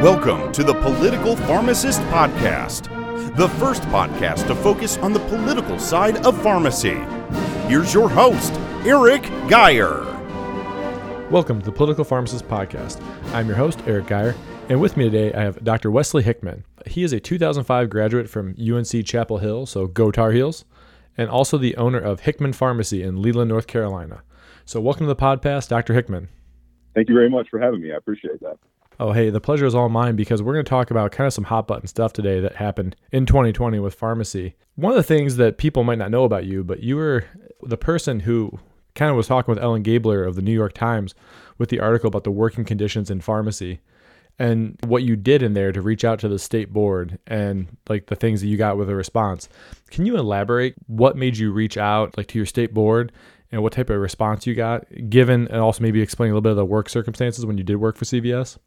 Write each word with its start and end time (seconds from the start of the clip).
Welcome 0.00 0.50
to 0.52 0.64
the 0.64 0.72
Political 0.72 1.36
Pharmacist 1.36 2.00
Podcast, 2.04 3.36
the 3.36 3.50
first 3.50 3.82
podcast 3.82 4.46
to 4.46 4.54
focus 4.54 4.96
on 4.96 5.12
the 5.12 5.20
political 5.20 5.78
side 5.78 6.24
of 6.24 6.42
pharmacy. 6.42 6.94
Here's 7.68 7.92
your 7.92 8.08
host, 8.08 8.54
Eric 8.86 9.24
Geyer. 9.46 10.00
Welcome 11.30 11.60
to 11.60 11.66
the 11.66 11.72
Political 11.72 12.04
Pharmacist 12.04 12.48
Podcast. 12.48 13.04
I'm 13.34 13.46
your 13.46 13.58
host, 13.58 13.82
Eric 13.86 14.06
Geyer, 14.06 14.34
and 14.70 14.80
with 14.80 14.96
me 14.96 15.10
today 15.10 15.34
I 15.34 15.42
have 15.42 15.62
Dr. 15.62 15.90
Wesley 15.90 16.22
Hickman. 16.22 16.64
He 16.86 17.02
is 17.02 17.12
a 17.12 17.20
2005 17.20 17.90
graduate 17.90 18.30
from 18.30 18.56
UNC 18.58 19.04
Chapel 19.04 19.36
Hill, 19.36 19.66
so 19.66 19.86
go 19.86 20.10
Tar 20.10 20.32
Heels, 20.32 20.64
and 21.18 21.28
also 21.28 21.58
the 21.58 21.76
owner 21.76 21.98
of 21.98 22.20
Hickman 22.20 22.54
Pharmacy 22.54 23.02
in 23.02 23.20
Leland, 23.20 23.50
North 23.50 23.66
Carolina. 23.66 24.22
So, 24.64 24.80
welcome 24.80 25.06
to 25.06 25.12
the 25.12 25.20
podcast, 25.20 25.68
Dr. 25.68 25.92
Hickman. 25.92 26.30
Thank 26.94 27.10
you 27.10 27.14
very 27.14 27.28
much 27.28 27.50
for 27.50 27.60
having 27.60 27.82
me. 27.82 27.92
I 27.92 27.96
appreciate 27.96 28.40
that. 28.40 28.56
Oh, 29.02 29.12
hey, 29.12 29.30
the 29.30 29.40
pleasure 29.40 29.64
is 29.64 29.74
all 29.74 29.88
mine 29.88 30.14
because 30.14 30.42
we're 30.42 30.52
going 30.52 30.64
to 30.66 30.68
talk 30.68 30.90
about 30.90 31.10
kind 31.10 31.26
of 31.26 31.32
some 31.32 31.44
hot 31.44 31.66
button 31.66 31.86
stuff 31.86 32.12
today 32.12 32.38
that 32.40 32.56
happened 32.56 32.94
in 33.10 33.24
2020 33.24 33.78
with 33.78 33.94
pharmacy. 33.94 34.56
One 34.74 34.92
of 34.92 34.96
the 34.98 35.02
things 35.02 35.36
that 35.36 35.56
people 35.56 35.84
might 35.84 35.96
not 35.96 36.10
know 36.10 36.24
about 36.24 36.44
you, 36.44 36.62
but 36.62 36.82
you 36.82 36.96
were 36.96 37.24
the 37.62 37.78
person 37.78 38.20
who 38.20 38.58
kind 38.94 39.10
of 39.10 39.16
was 39.16 39.26
talking 39.26 39.54
with 39.54 39.64
Ellen 39.64 39.82
Gabler 39.82 40.22
of 40.22 40.36
the 40.36 40.42
New 40.42 40.52
York 40.52 40.74
Times 40.74 41.14
with 41.56 41.70
the 41.70 41.80
article 41.80 42.08
about 42.08 42.24
the 42.24 42.30
working 42.30 42.62
conditions 42.62 43.10
in 43.10 43.22
pharmacy 43.22 43.80
and 44.38 44.76
what 44.84 45.02
you 45.02 45.16
did 45.16 45.42
in 45.42 45.54
there 45.54 45.72
to 45.72 45.80
reach 45.80 46.04
out 46.04 46.18
to 46.18 46.28
the 46.28 46.38
state 46.38 46.70
board 46.70 47.18
and 47.26 47.78
like 47.88 48.08
the 48.08 48.16
things 48.16 48.42
that 48.42 48.48
you 48.48 48.58
got 48.58 48.76
with 48.76 48.90
a 48.90 48.94
response. 48.94 49.48
Can 49.90 50.04
you 50.04 50.18
elaborate 50.18 50.74
what 50.88 51.16
made 51.16 51.38
you 51.38 51.52
reach 51.52 51.78
out 51.78 52.18
like 52.18 52.26
to 52.26 52.38
your 52.38 52.44
state 52.44 52.74
board 52.74 53.12
and 53.50 53.62
what 53.62 53.72
type 53.72 53.88
of 53.88 53.98
response 53.98 54.46
you 54.46 54.54
got 54.54 54.84
given 55.08 55.48
and 55.48 55.56
also 55.56 55.82
maybe 55.82 56.02
explain 56.02 56.32
a 56.32 56.34
little 56.34 56.42
bit 56.42 56.50
of 56.50 56.56
the 56.56 56.66
work 56.66 56.90
circumstances 56.90 57.46
when 57.46 57.56
you 57.56 57.64
did 57.64 57.76
work 57.76 57.96
for 57.96 58.04
CVS? 58.04 58.58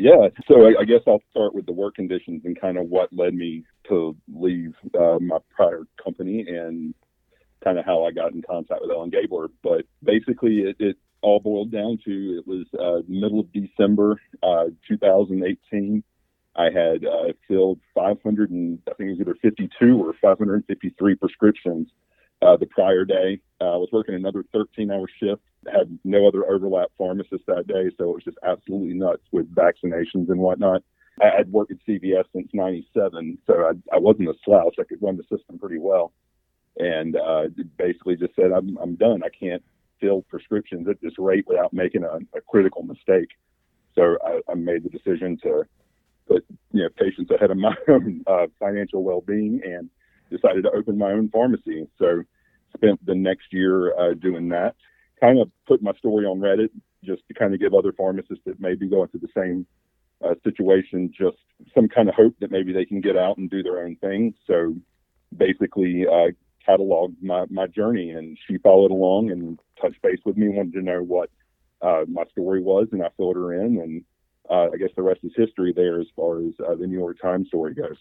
Yeah, 0.00 0.28
so 0.46 0.64
I, 0.64 0.82
I, 0.82 0.84
guess 0.84 1.00
I'll 1.08 1.24
start 1.32 1.56
with 1.56 1.66
the 1.66 1.72
work 1.72 1.96
conditions 1.96 2.42
and 2.44 2.58
kind 2.58 2.78
of 2.78 2.86
what 2.86 3.12
led 3.12 3.34
me 3.34 3.64
to 3.88 4.16
leave 4.32 4.72
uh, 4.96 5.18
my 5.20 5.38
prior 5.50 5.82
company 6.02 6.44
and 6.46 6.94
kind 7.64 7.80
of 7.80 7.84
how 7.84 8.04
I 8.04 8.12
got 8.12 8.32
in 8.32 8.40
contact 8.48 8.80
with 8.80 8.92
Ellen 8.92 9.10
Gabler. 9.10 9.48
But 9.60 9.86
basically, 10.04 10.58
it, 10.60 10.76
it 10.78 10.96
all 11.20 11.40
boiled 11.40 11.72
down 11.72 11.98
to 12.04 12.38
it 12.38 12.46
was 12.46 12.66
uh, 12.78 13.02
middle 13.08 13.40
of 13.40 13.52
December 13.52 14.20
uh, 14.40 14.66
2018. 14.86 16.04
I 16.54 16.64
had 16.66 17.04
uh, 17.04 17.32
filled 17.48 17.80
500 17.92 18.52
and 18.52 18.78
I 18.88 18.94
think 18.94 19.08
it 19.08 19.18
was 19.18 19.20
either 19.20 19.36
52 19.42 20.00
or 20.00 20.14
553 20.22 21.14
prescriptions 21.16 21.88
uh, 22.42 22.56
the 22.56 22.66
prior 22.66 23.04
day. 23.04 23.40
Uh, 23.60 23.74
I 23.74 23.76
was 23.76 23.88
working 23.92 24.14
another 24.14 24.44
13 24.52 24.90
hour 24.90 25.06
shift, 25.20 25.42
had 25.72 25.98
no 26.04 26.26
other 26.26 26.48
overlap 26.48 26.88
pharmacists 26.96 27.46
that 27.46 27.66
day, 27.66 27.90
so 27.98 28.10
it 28.10 28.14
was 28.14 28.24
just 28.24 28.38
absolutely 28.46 28.94
nuts 28.94 29.22
with 29.32 29.52
vaccinations 29.54 30.30
and 30.30 30.38
whatnot. 30.38 30.82
I 31.20 31.36
had 31.36 31.50
worked 31.50 31.72
at 31.72 31.78
CVS 31.88 32.24
since 32.32 32.48
97, 32.52 33.38
so 33.46 33.54
I, 33.54 33.94
I 33.94 33.98
wasn't 33.98 34.28
a 34.28 34.34
slouch. 34.44 34.76
I 34.78 34.84
could 34.84 35.02
run 35.02 35.16
the 35.16 35.24
system 35.24 35.58
pretty 35.58 35.78
well. 35.78 36.12
And 36.76 37.16
uh, 37.16 37.48
basically 37.76 38.14
just 38.14 38.36
said, 38.36 38.52
I'm, 38.56 38.78
I'm 38.80 38.94
done. 38.94 39.22
I 39.24 39.30
can't 39.30 39.64
fill 40.00 40.22
prescriptions 40.22 40.86
at 40.88 41.00
this 41.00 41.18
rate 41.18 41.44
without 41.48 41.72
making 41.72 42.04
a, 42.04 42.18
a 42.36 42.40
critical 42.48 42.84
mistake. 42.84 43.30
So 43.96 44.16
I, 44.24 44.40
I 44.48 44.54
made 44.54 44.84
the 44.84 44.90
decision 44.90 45.38
to 45.42 45.64
put 46.28 46.44
you 46.72 46.82
know 46.82 46.88
patients 46.96 47.30
ahead 47.30 47.50
of 47.50 47.56
my 47.56 47.74
own 47.88 48.22
uh, 48.26 48.46
financial 48.60 49.02
well-being 49.02 49.60
and 49.64 49.90
decided 50.30 50.64
to 50.64 50.70
open 50.70 50.98
my 50.98 51.12
own 51.12 51.28
pharmacy. 51.28 51.86
So 51.98 52.22
spent 52.74 53.04
the 53.04 53.14
next 53.14 53.52
year 53.52 53.98
uh, 53.98 54.14
doing 54.14 54.48
that. 54.50 54.74
Kind 55.20 55.40
of 55.40 55.50
put 55.66 55.82
my 55.82 55.92
story 55.94 56.26
on 56.26 56.38
Reddit 56.38 56.70
just 57.04 57.26
to 57.28 57.34
kind 57.34 57.54
of 57.54 57.60
give 57.60 57.74
other 57.74 57.92
pharmacists 57.92 58.44
that 58.46 58.60
may 58.60 58.74
be 58.74 58.88
going 58.88 59.08
through 59.08 59.20
the 59.20 59.28
same 59.36 59.66
uh, 60.24 60.34
situation 60.42 61.12
just 61.16 61.36
some 61.74 61.88
kind 61.88 62.08
of 62.08 62.14
hope 62.14 62.34
that 62.40 62.50
maybe 62.50 62.72
they 62.72 62.84
can 62.84 63.00
get 63.00 63.16
out 63.16 63.36
and 63.38 63.50
do 63.50 63.62
their 63.62 63.78
own 63.78 63.96
thing. 63.96 64.34
So 64.46 64.74
basically, 65.36 66.06
uh, 66.06 66.32
cataloged 66.68 67.16
my, 67.22 67.46
my 67.50 67.66
journey, 67.66 68.10
and 68.10 68.36
she 68.46 68.58
followed 68.58 68.90
along 68.90 69.30
and 69.30 69.58
touched 69.80 70.02
base 70.02 70.18
with 70.24 70.36
me, 70.36 70.48
wanted 70.48 70.74
to 70.74 70.82
know 70.82 71.02
what 71.02 71.30
uh, 71.80 72.02
my 72.08 72.24
story 72.32 72.60
was, 72.60 72.88
and 72.92 73.02
I 73.02 73.08
filled 73.16 73.36
her 73.36 73.54
in. 73.54 73.78
And 73.78 74.04
uh, 74.50 74.72
I 74.72 74.76
guess 74.76 74.90
the 74.96 75.02
rest 75.02 75.20
is 75.22 75.32
history 75.36 75.72
there 75.74 76.00
as 76.00 76.06
far 76.14 76.40
as 76.40 76.52
uh, 76.66 76.74
the 76.74 76.86
New 76.86 76.98
York 76.98 77.20
Times 77.20 77.48
story 77.48 77.74
goes. 77.74 77.96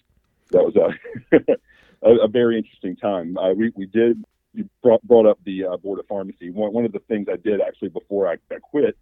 That 0.51 0.63
was 0.63 0.75
a 0.75 1.39
a, 2.03 2.25
a 2.25 2.27
very 2.27 2.57
interesting 2.57 2.95
time. 2.95 3.37
Uh, 3.37 3.53
we, 3.53 3.71
we 3.75 3.85
did 3.85 4.23
you 4.57 4.69
brought, 4.81 5.03
brought 5.03 5.27
up 5.27 5.39
the 5.45 5.65
uh, 5.65 5.77
board 5.77 5.99
of 5.99 6.07
pharmacy. 6.07 6.49
One, 6.49 6.73
one 6.73 6.85
of 6.85 6.91
the 6.91 7.01
things 7.07 7.27
I 7.31 7.37
did 7.37 7.61
actually 7.61 7.89
before 7.89 8.27
I, 8.27 8.37
I 8.51 8.57
quit 8.59 8.97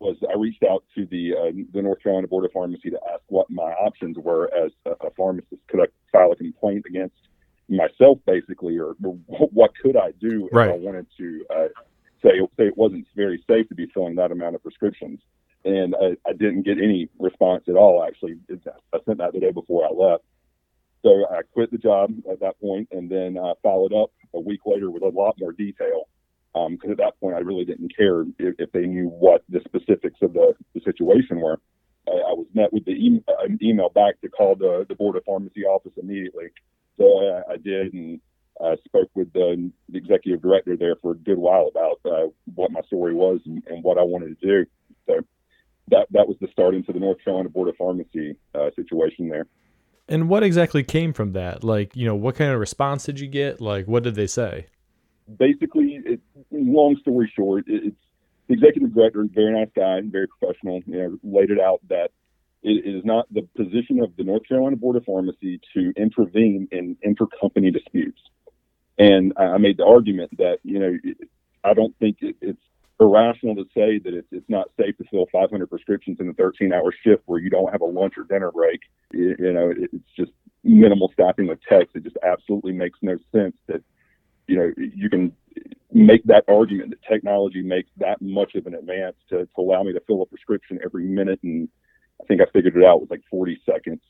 was 0.00 0.16
I 0.28 0.38
reached 0.38 0.62
out 0.62 0.84
to 0.94 1.06
the 1.06 1.32
uh, 1.34 1.52
the 1.72 1.82
North 1.82 2.02
Carolina 2.02 2.28
Board 2.28 2.44
of 2.44 2.52
Pharmacy 2.52 2.90
to 2.90 3.00
ask 3.12 3.22
what 3.26 3.50
my 3.50 3.72
options 3.72 4.16
were 4.16 4.48
as 4.54 4.70
a, 4.86 4.90
a 5.06 5.10
pharmacist. 5.16 5.66
Could 5.68 5.80
I 5.80 5.86
file 6.12 6.30
a 6.30 6.36
complaint 6.36 6.84
against 6.86 7.16
myself, 7.68 8.18
basically, 8.26 8.78
or, 8.78 8.94
or 9.02 9.14
what 9.26 9.72
could 9.82 9.96
I 9.96 10.12
do 10.20 10.48
right. 10.52 10.68
if 10.68 10.74
I 10.74 10.78
wanted 10.78 11.06
to 11.16 11.44
uh, 11.50 11.68
say 12.22 12.30
say 12.56 12.66
it 12.66 12.76
wasn't 12.76 13.06
very 13.16 13.42
safe 13.48 13.68
to 13.70 13.74
be 13.74 13.86
filling 13.86 14.14
that 14.16 14.30
amount 14.30 14.54
of 14.54 14.62
prescriptions? 14.62 15.20
And 15.64 15.96
I, 15.96 16.16
I 16.28 16.32
didn't 16.32 16.62
get 16.62 16.78
any 16.78 17.08
response 17.18 17.64
at 17.68 17.74
all. 17.74 18.04
Actually, 18.04 18.36
I 18.50 18.98
sent 19.04 19.18
that 19.18 19.32
the 19.32 19.40
day 19.40 19.50
before 19.50 19.84
I 19.84 19.90
left. 19.90 20.22
So 21.02 21.26
I 21.30 21.42
quit 21.52 21.70
the 21.70 21.78
job 21.78 22.12
at 22.30 22.40
that 22.40 22.60
point 22.60 22.88
and 22.90 23.10
then 23.10 23.36
uh, 23.38 23.54
followed 23.62 23.92
up 23.92 24.10
a 24.34 24.40
week 24.40 24.60
later 24.66 24.90
with 24.90 25.02
a 25.02 25.08
lot 25.08 25.36
more 25.38 25.52
detail. 25.52 26.08
Because 26.52 26.86
um, 26.86 26.90
at 26.90 26.96
that 26.96 27.20
point, 27.20 27.36
I 27.36 27.40
really 27.40 27.64
didn't 27.64 27.94
care 27.96 28.22
if, 28.22 28.54
if, 28.58 28.72
they 28.72 28.86
knew 28.86 29.08
what 29.08 29.44
the 29.48 29.60
specifics 29.64 30.18
of 30.22 30.32
the, 30.32 30.54
the 30.74 30.80
situation 30.80 31.40
were. 31.40 31.60
I, 32.08 32.12
I, 32.12 32.32
was 32.32 32.46
met 32.52 32.72
with 32.72 32.84
the 32.84 32.92
e- 32.92 33.22
an 33.40 33.58
email 33.62 33.90
back 33.90 34.20
to 34.22 34.28
call 34.28 34.56
the, 34.56 34.84
the 34.88 34.94
Board 34.94 35.16
of 35.16 35.24
Pharmacy 35.24 35.64
office 35.64 35.92
immediately. 36.00 36.46
So 36.96 37.04
I, 37.04 37.52
I 37.52 37.56
did 37.58 37.92
and 37.92 38.20
I 38.60 38.76
spoke 38.84 39.10
with 39.14 39.32
the, 39.32 39.70
the, 39.88 39.98
executive 39.98 40.42
director 40.42 40.76
there 40.76 40.96
for 41.00 41.12
a 41.12 41.16
good 41.16 41.38
while 41.38 41.68
about 41.68 42.00
uh, 42.04 42.26
what 42.54 42.72
my 42.72 42.80
story 42.82 43.14
was 43.14 43.40
and, 43.46 43.62
and, 43.68 43.84
what 43.84 43.98
I 43.98 44.02
wanted 44.02 44.40
to 44.40 44.46
do. 44.46 44.70
So 45.06 45.20
that 45.90 46.06
that 46.10 46.26
was 46.26 46.36
the 46.40 46.48
start 46.52 46.74
into 46.74 46.92
the 46.92 46.98
North 46.98 47.22
Carolina 47.22 47.50
Board 47.50 47.68
of 47.68 47.76
Pharmacy 47.76 48.36
uh, 48.54 48.70
situation 48.74 49.28
there. 49.28 49.46
And 50.08 50.28
what 50.28 50.42
exactly 50.42 50.82
came 50.82 51.12
from 51.12 51.32
that? 51.32 51.62
Like, 51.62 51.94
you 51.94 52.06
know, 52.06 52.14
what 52.14 52.34
kind 52.36 52.50
of 52.50 52.58
response 52.58 53.04
did 53.04 53.20
you 53.20 53.28
get? 53.28 53.60
Like, 53.60 53.86
what 53.86 54.02
did 54.02 54.14
they 54.14 54.26
say? 54.26 54.66
Basically, 55.38 56.00
it, 56.04 56.20
long 56.50 56.96
story 57.00 57.30
short, 57.36 57.64
it's 57.66 57.96
the 58.46 58.54
executive 58.54 58.94
director, 58.94 59.26
very 59.30 59.52
nice 59.52 59.68
guy, 59.76 60.00
very 60.04 60.26
professional. 60.26 60.80
You 60.86 60.98
know, 60.98 61.18
laid 61.22 61.50
it 61.50 61.60
out 61.60 61.80
that 61.88 62.10
it 62.62 62.86
is 62.86 63.04
not 63.04 63.26
the 63.32 63.42
position 63.56 64.00
of 64.00 64.16
the 64.16 64.24
North 64.24 64.48
Carolina 64.48 64.76
Board 64.76 64.96
of 64.96 65.04
Pharmacy 65.04 65.60
to 65.74 65.92
intervene 65.96 66.66
in 66.72 66.96
intercompany 67.06 67.72
disputes. 67.72 68.20
And 68.98 69.32
I 69.36 69.58
made 69.58 69.76
the 69.76 69.84
argument 69.84 70.36
that 70.38 70.58
you 70.64 70.78
know 70.78 70.98
I 71.62 71.74
don't 71.74 71.96
think 71.98 72.18
it, 72.20 72.36
it's 72.40 72.62
irrational 73.00 73.54
to 73.56 73.64
say 73.74 73.98
that 73.98 74.14
it's, 74.14 74.28
it's 74.32 74.48
not 74.48 74.68
safe 74.78 74.96
to 74.98 75.04
fill 75.10 75.26
500 75.30 75.68
prescriptions 75.68 76.18
in 76.20 76.28
a 76.28 76.32
13 76.34 76.72
hour 76.72 76.92
shift 77.04 77.22
where 77.26 77.40
you 77.40 77.50
don't 77.50 77.70
have 77.70 77.80
a 77.80 77.86
lunch 77.86 78.14
or 78.16 78.24
dinner 78.24 78.50
break. 78.50 78.80
You, 79.12 79.36
you 79.38 79.52
know, 79.52 79.70
it, 79.70 79.90
it's 79.92 80.10
just 80.16 80.32
minimal 80.64 81.10
staffing 81.12 81.46
with 81.46 81.60
techs. 81.68 81.90
It 81.94 82.04
just 82.04 82.16
absolutely 82.22 82.72
makes 82.72 82.98
no 83.02 83.16
sense 83.32 83.56
that, 83.66 83.82
you 84.46 84.56
know, 84.56 84.72
you 84.76 85.08
can 85.08 85.32
make 85.92 86.24
that 86.24 86.44
argument 86.48 86.90
that 86.90 87.02
technology 87.02 87.62
makes 87.62 87.90
that 87.98 88.20
much 88.20 88.54
of 88.54 88.66
an 88.66 88.74
advance 88.74 89.16
to, 89.30 89.46
to 89.46 89.60
allow 89.60 89.82
me 89.82 89.92
to 89.92 90.00
fill 90.00 90.22
a 90.22 90.26
prescription 90.26 90.78
every 90.84 91.04
minute. 91.04 91.40
And 91.42 91.68
I 92.20 92.24
think 92.24 92.40
I 92.40 92.46
figured 92.52 92.76
it 92.76 92.84
out 92.84 93.00
with 93.00 93.10
like 93.10 93.22
40 93.30 93.60
seconds 93.64 94.00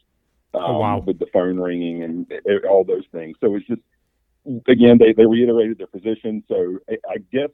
um, 0.55 0.63
oh, 0.65 0.79
wow. 0.79 0.99
with 1.07 1.19
the 1.19 1.27
phone 1.33 1.59
ringing 1.59 2.03
and 2.03 2.33
all 2.69 2.85
those 2.85 3.05
things. 3.13 3.37
So 3.41 3.55
it's 3.55 3.67
just, 3.67 3.83
again, 4.67 4.99
they, 4.99 5.13
they 5.13 5.27
reiterated 5.27 5.79
their 5.79 5.87
position. 5.87 6.43
So 6.49 6.79
I, 6.89 6.95
I 7.09 7.17
guess 7.33 7.51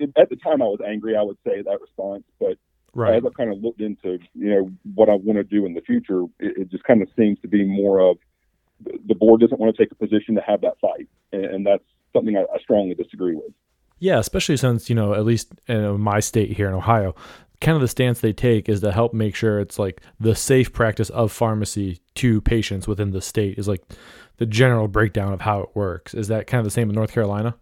at 0.00 0.28
the 0.28 0.36
time 0.36 0.62
I 0.62 0.66
was 0.66 0.80
angry, 0.86 1.16
I 1.16 1.22
would 1.22 1.38
say 1.44 1.62
that 1.62 1.80
response, 1.80 2.24
but 2.38 2.56
right. 2.94 3.16
as 3.16 3.24
I 3.24 3.30
kind 3.36 3.52
of 3.52 3.62
looked 3.62 3.80
into, 3.80 4.18
you 4.34 4.50
know, 4.50 4.70
what 4.94 5.08
I 5.08 5.14
want 5.14 5.38
to 5.38 5.44
do 5.44 5.66
in 5.66 5.74
the 5.74 5.80
future, 5.80 6.22
it, 6.38 6.56
it, 6.58 6.70
just 6.70 6.84
kind 6.84 7.02
of 7.02 7.08
seems 7.16 7.38
to 7.40 7.48
be 7.48 7.64
more 7.64 8.00
of 8.00 8.18
the 9.06 9.14
board 9.14 9.40
doesn't 9.40 9.58
want 9.58 9.74
to 9.74 9.82
take 9.82 9.90
a 9.90 9.94
position 9.94 10.34
to 10.34 10.40
have 10.42 10.60
that 10.60 10.78
fight. 10.80 11.08
And, 11.32 11.44
and 11.44 11.66
that's 11.66 11.84
something 12.12 12.36
I, 12.36 12.42
I, 12.42 12.58
strongly 12.60 12.94
disagree 12.94 13.34
with. 13.34 13.52
Yeah, 13.98 14.18
especially 14.18 14.58
since, 14.58 14.90
you 14.90 14.94
know, 14.94 15.14
at 15.14 15.24
least 15.24 15.52
in 15.68 16.00
my 16.00 16.20
state 16.20 16.52
here 16.52 16.68
in 16.68 16.74
Ohio, 16.74 17.14
kind 17.60 17.76
of 17.76 17.80
the 17.80 17.88
stance 17.88 18.20
they 18.20 18.32
take 18.32 18.68
is 18.68 18.80
to 18.80 18.92
help 18.92 19.14
make 19.14 19.34
sure 19.34 19.60
it's 19.60 19.78
like 19.78 20.00
the 20.20 20.34
safe 20.34 20.72
practice 20.72 21.10
of 21.10 21.32
pharmacy 21.32 22.00
to 22.16 22.40
patients 22.40 22.86
within 22.86 23.10
the 23.10 23.20
state 23.20 23.58
is 23.58 23.68
like 23.68 23.82
the 24.38 24.46
general 24.46 24.88
breakdown 24.88 25.32
of 25.32 25.40
how 25.42 25.60
it 25.60 25.70
works. 25.74 26.14
Is 26.14 26.28
that 26.28 26.46
kind 26.46 26.58
of 26.58 26.64
the 26.64 26.70
same 26.70 26.88
in 26.88 26.94
North 26.94 27.12
Carolina? 27.12 27.54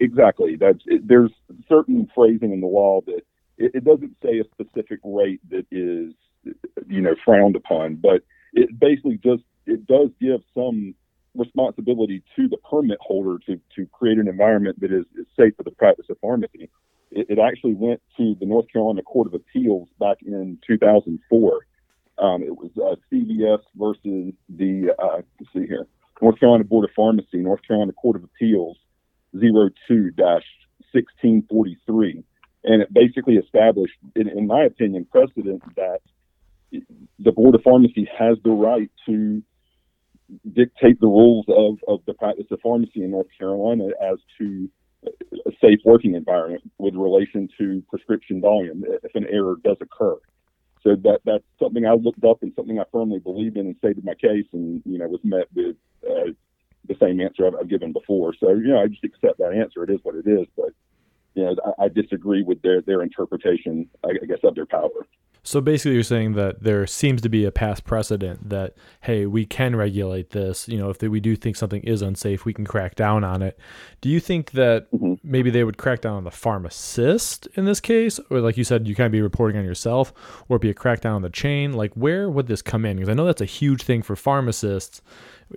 Exactly. 0.00 0.56
That's 0.56 0.80
it, 0.86 1.06
there's 1.06 1.30
certain 1.68 2.10
phrasing 2.14 2.52
in 2.52 2.60
the 2.60 2.66
law 2.66 3.00
that 3.06 3.22
it, 3.58 3.72
it, 3.74 3.84
doesn't 3.84 4.16
say 4.22 4.40
a 4.40 4.44
specific 4.44 4.98
rate 5.04 5.40
that 5.50 5.66
is, 5.70 6.12
you 6.88 7.00
know, 7.00 7.14
frowned 7.24 7.56
upon, 7.56 7.96
but 7.96 8.22
it 8.52 8.78
basically 8.78 9.18
just 9.22 9.42
it 9.66 9.86
does 9.86 10.10
give 10.20 10.40
some 10.54 10.94
responsibility 11.34 12.22
to 12.36 12.48
the 12.48 12.56
permit 12.68 12.98
holder 13.00 13.38
to 13.46 13.60
to 13.76 13.86
create 13.86 14.18
an 14.18 14.28
environment 14.28 14.80
that 14.80 14.92
is, 14.92 15.04
is 15.16 15.26
safe 15.38 15.54
for 15.56 15.62
the 15.62 15.70
practice 15.70 16.06
of 16.10 16.18
pharmacy. 16.20 16.68
It, 17.14 17.26
it 17.30 17.38
actually 17.38 17.74
went 17.74 18.02
to 18.16 18.34
the 18.38 18.46
North 18.46 18.66
Carolina 18.72 19.02
Court 19.02 19.28
of 19.28 19.34
Appeals 19.34 19.88
back 19.98 20.18
in 20.22 20.58
2004 20.66 21.66
Um, 22.18 22.42
it 22.42 22.56
was 22.56 22.70
uh, 22.76 22.96
CVS 23.10 23.62
versus 23.76 24.34
the 24.48 24.94
uh, 24.98 25.22
let's 25.40 25.52
see 25.52 25.66
here, 25.66 25.86
North 26.20 26.38
Carolina 26.38 26.64
Board 26.64 26.84
of 26.84 26.90
Pharmacy, 26.94 27.38
North 27.38 27.62
Carolina 27.66 27.92
Court 27.92 28.16
of 28.16 28.24
Appeals, 28.24 28.76
02-1643, 29.34 30.42
and 32.64 32.82
it 32.82 32.92
basically 32.92 33.34
established, 33.34 33.94
in, 34.14 34.28
in 34.28 34.46
my 34.46 34.64
opinion, 34.64 35.06
precedent 35.10 35.62
that 35.76 36.00
the 37.18 37.32
Board 37.32 37.56
of 37.56 37.62
Pharmacy 37.62 38.08
has 38.16 38.38
the 38.44 38.50
right 38.50 38.90
to 39.06 39.42
dictate 40.52 41.00
the 41.00 41.06
rules 41.06 41.46
of, 41.48 41.78
of 41.86 42.00
the 42.06 42.14
practice 42.14 42.46
of 42.50 42.58
pharmacy 42.62 43.02
in 43.02 43.10
North 43.10 43.26
Carolina 43.38 43.88
as 44.00 44.16
to 44.38 44.70
a 45.46 45.50
safe 45.60 45.80
working 45.84 46.14
environment 46.14 46.62
with 46.78 46.94
relation 46.94 47.48
to 47.58 47.82
prescription 47.90 48.40
volume 48.40 48.84
if 49.02 49.14
an 49.14 49.26
error 49.30 49.56
does 49.64 49.76
occur. 49.80 50.16
So 50.82 50.96
that 50.96 51.20
that's 51.24 51.44
something 51.58 51.86
I 51.86 51.92
looked 51.92 52.24
up 52.24 52.42
and 52.42 52.52
something 52.54 52.78
I 52.78 52.84
firmly 52.92 53.18
believe 53.18 53.56
in 53.56 53.66
and 53.66 53.76
stated 53.78 54.04
my 54.04 54.14
case, 54.14 54.46
and 54.52 54.82
you 54.84 54.98
know 54.98 55.08
was 55.08 55.20
met 55.24 55.48
with 55.54 55.76
uh, 56.06 56.32
the 56.86 56.96
same 57.00 57.20
answer 57.20 57.46
I've, 57.46 57.54
I've, 57.54 57.68
given 57.68 57.92
before. 57.92 58.34
So 58.38 58.50
you 58.50 58.68
know 58.68 58.80
I 58.80 58.88
just 58.88 59.04
accept 59.04 59.38
that 59.38 59.52
answer. 59.52 59.82
It 59.82 59.90
is 59.90 60.00
what 60.02 60.14
it 60.14 60.26
is, 60.26 60.46
but 60.56 60.70
you 61.34 61.44
know 61.44 61.56
I, 61.78 61.84
I 61.84 61.88
disagree 61.88 62.42
with 62.42 62.62
their 62.62 62.80
their 62.82 63.02
interpretation, 63.02 63.88
I, 64.04 64.10
I 64.22 64.26
guess, 64.26 64.38
of 64.42 64.54
their 64.54 64.66
power. 64.66 64.90
So 65.46 65.60
basically, 65.60 65.92
you're 65.92 66.04
saying 66.04 66.32
that 66.36 66.62
there 66.62 66.86
seems 66.86 67.20
to 67.20 67.28
be 67.28 67.44
a 67.44 67.52
past 67.52 67.84
precedent 67.84 68.48
that, 68.48 68.76
hey, 69.02 69.26
we 69.26 69.44
can 69.44 69.76
regulate 69.76 70.30
this. 70.30 70.66
You 70.68 70.78
know, 70.78 70.88
if 70.88 71.02
we 71.02 71.20
do 71.20 71.36
think 71.36 71.56
something 71.56 71.82
is 71.82 72.00
unsafe, 72.00 72.46
we 72.46 72.54
can 72.54 72.64
crack 72.64 72.94
down 72.94 73.24
on 73.24 73.42
it. 73.42 73.58
Do 74.00 74.08
you 74.08 74.20
think 74.20 74.52
that 74.52 74.90
mm-hmm. 74.90 75.14
maybe 75.22 75.50
they 75.50 75.62
would 75.62 75.76
crack 75.76 76.00
down 76.00 76.14
on 76.14 76.24
the 76.24 76.30
pharmacist 76.30 77.46
in 77.56 77.66
this 77.66 77.78
case? 77.78 78.18
Or, 78.30 78.40
like 78.40 78.56
you 78.56 78.64
said, 78.64 78.88
you 78.88 78.94
kind 78.94 79.04
of 79.04 79.12
be 79.12 79.20
reporting 79.20 79.58
on 79.58 79.66
yourself, 79.66 80.14
or 80.48 80.58
be 80.58 80.70
a 80.70 80.74
crackdown 80.74 81.16
on 81.16 81.22
the 81.22 81.28
chain? 81.28 81.74
Like, 81.74 81.92
where 81.92 82.30
would 82.30 82.46
this 82.46 82.62
come 82.62 82.86
in? 82.86 82.96
Because 82.96 83.10
I 83.10 83.14
know 83.14 83.26
that's 83.26 83.42
a 83.42 83.44
huge 83.44 83.82
thing 83.82 84.00
for 84.00 84.16
pharmacists. 84.16 85.02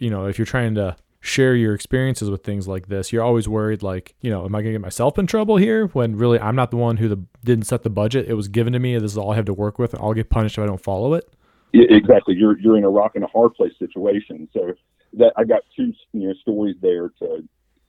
You 0.01 0.09
know, 0.09 0.25
if 0.25 0.37
you're 0.37 0.45
trying 0.45 0.75
to 0.75 0.97
share 1.19 1.55
your 1.55 1.73
experiences 1.73 2.29
with 2.29 2.43
things 2.43 2.67
like 2.67 2.87
this, 2.87 3.11
you're 3.11 3.23
always 3.23 3.47
worried, 3.47 3.83
like, 3.83 4.15
you 4.21 4.29
know, 4.29 4.45
am 4.45 4.55
I 4.55 4.59
going 4.59 4.73
to 4.73 4.79
get 4.79 4.81
myself 4.81 5.17
in 5.17 5.27
trouble 5.27 5.57
here 5.57 5.87
when 5.87 6.15
really 6.15 6.39
I'm 6.39 6.55
not 6.55 6.71
the 6.71 6.77
one 6.77 6.97
who 6.97 7.07
the, 7.09 7.23
didn't 7.43 7.65
set 7.65 7.83
the 7.83 7.89
budget? 7.89 8.27
It 8.27 8.35
was 8.35 8.47
given 8.47 8.73
to 8.73 8.79
me. 8.79 8.97
This 8.97 9.11
is 9.11 9.17
all 9.17 9.31
I 9.31 9.35
have 9.35 9.45
to 9.45 9.53
work 9.53 9.79
with, 9.79 9.93
and 9.93 10.01
I'll 10.01 10.13
get 10.13 10.29
punished 10.29 10.57
if 10.57 10.63
I 10.63 10.67
don't 10.67 10.81
follow 10.81 11.13
it. 11.13 11.29
Exactly. 11.73 12.33
You're 12.35 12.57
you're 12.59 12.77
in 12.77 12.83
a 12.83 12.89
rock 12.89 13.11
and 13.15 13.23
a 13.23 13.27
hard 13.27 13.53
place 13.53 13.73
situation. 13.77 14.47
So 14.53 14.73
that 15.13 15.33
I 15.35 15.43
got 15.43 15.63
two 15.75 15.93
you 16.13 16.27
know 16.27 16.33
stories 16.41 16.75
there 16.81 17.09
to 17.19 17.43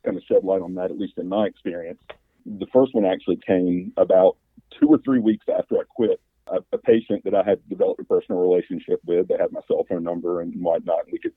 kind 0.04 0.16
of 0.16 0.22
shed 0.24 0.44
light 0.44 0.62
on 0.62 0.74
that, 0.74 0.90
at 0.90 0.98
least 0.98 1.14
in 1.16 1.28
my 1.28 1.46
experience. 1.46 2.00
The 2.44 2.66
first 2.72 2.94
one 2.94 3.04
actually 3.04 3.38
came 3.46 3.92
about 3.96 4.36
two 4.78 4.88
or 4.88 4.98
three 4.98 5.20
weeks 5.20 5.46
after 5.48 5.76
I 5.76 5.82
quit. 5.88 6.20
A, 6.48 6.58
a 6.72 6.78
patient 6.78 7.24
that 7.24 7.34
I 7.34 7.42
had 7.42 7.66
developed 7.68 8.00
a 8.00 8.04
personal 8.04 8.40
relationship 8.40 9.00
with, 9.06 9.28
they 9.28 9.36
had 9.38 9.52
my 9.52 9.60
cell 9.68 9.84
phone 9.86 10.02
number 10.02 10.40
and 10.40 10.54
whatnot, 10.62 11.04
and 11.04 11.12
we 11.12 11.18
could 11.18 11.34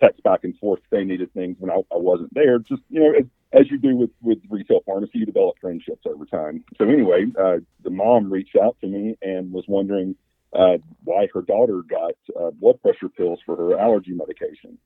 text 0.00 0.22
back 0.22 0.44
and 0.44 0.56
forth. 0.58 0.80
They 0.90 1.04
needed 1.04 1.32
things 1.34 1.56
when 1.58 1.70
I, 1.70 1.76
I 1.76 1.98
wasn't 1.98 2.34
there. 2.34 2.58
Just 2.58 2.82
you 2.88 3.00
know, 3.00 3.12
as, 3.18 3.24
as, 3.52 3.70
you 3.70 3.78
do 3.78 3.96
with 3.96 4.10
with 4.22 4.38
retail 4.48 4.80
pharmacy, 4.86 5.18
you 5.18 5.26
develop 5.26 5.56
friendships 5.60 6.02
over 6.06 6.24
time. 6.24 6.64
So 6.78 6.88
anyway, 6.88 7.26
uh, 7.38 7.58
the 7.82 7.90
mom 7.90 8.30
reached 8.30 8.56
out 8.56 8.76
to 8.80 8.86
me 8.86 9.16
and 9.22 9.52
was 9.52 9.64
wondering 9.68 10.16
uh, 10.52 10.78
why 11.04 11.28
her 11.32 11.42
daughter 11.42 11.82
got 11.82 12.14
uh, 12.38 12.50
blood 12.50 12.80
pressure 12.82 13.08
pills 13.08 13.40
for 13.44 13.56
her 13.56 13.78
allergy 13.78 14.12
medication. 14.12 14.78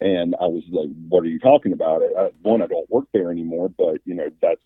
And 0.00 0.34
I 0.40 0.46
was 0.46 0.62
like, 0.70 0.88
"What 1.08 1.24
are 1.24 1.28
you 1.28 1.38
talking 1.38 1.72
about?" 1.72 2.02
I, 2.02 2.30
one, 2.42 2.62
I 2.62 2.66
don't 2.66 2.88
work 2.90 3.06
there 3.12 3.30
anymore, 3.30 3.68
but 3.68 3.98
you 4.04 4.14
know 4.14 4.30
that's 4.40 4.60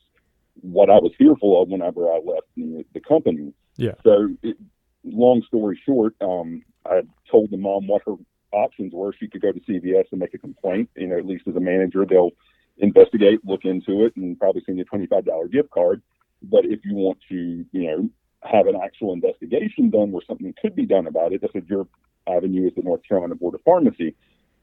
what 0.61 0.91
I 0.91 0.95
was 0.95 1.13
fearful 1.19 1.61
of 1.61 1.69
whenever 1.69 2.13
I 2.13 2.19
left 2.19 2.47
the, 2.57 2.85
the 2.95 3.01
company. 3.01 3.53
Yeah. 3.77 3.95
So, 4.05 4.29
it, 4.43 4.57
long 5.03 5.43
story 5.49 5.81
short, 5.85 6.15
um, 6.21 6.63
I 6.87 7.03
told 7.31 7.51
the 7.51 7.57
mom 7.57 7.89
what 7.89 8.03
her 8.07 8.15
options 8.55 8.93
were 8.95 9.13
she 9.13 9.29
could 9.29 9.43
go 9.43 9.53
to 9.53 9.61
CVS 9.61 10.07
and 10.11 10.21
make 10.21 10.35
a 10.35 10.39
complaint. 10.39 10.91
You 10.97 11.09
know, 11.09 11.19
at 11.19 11.27
least 11.27 11.47
as 11.49 11.57
a 11.57 11.61
manager, 11.61 12.05
they'll 12.05 12.33
investigate, 12.79 13.41
look 13.45 13.65
into 13.65 14.05
it, 14.05 14.17
and 14.17 14.39
probably 14.39 14.63
send 14.65 14.79
you 14.79 14.85
a 14.85 14.87
twenty-five 14.87 15.25
dollar 15.25 15.49
gift 15.49 15.71
card. 15.71 16.03
But 16.43 16.65
if 16.65 16.85
you 16.85 16.95
want 16.95 17.19
to, 17.29 17.65
you 17.73 17.87
know, 17.87 18.09
have 18.43 18.67
an 18.67 18.77
actual 18.83 19.13
investigation 19.13 19.91
done 19.91 20.13
where 20.13 20.23
something 20.27 20.55
could 20.61 20.77
be 20.77 20.87
done 20.87 21.07
about 21.07 21.33
it, 21.33 21.41
that's 21.41 21.55
what 21.55 21.69
your 21.69 21.87
avenue 22.27 22.67
is 22.67 22.75
the 22.75 22.83
North 22.83 23.03
Carolina 23.07 23.35
Board 23.35 23.55
of 23.55 23.63
Pharmacy. 23.63 24.15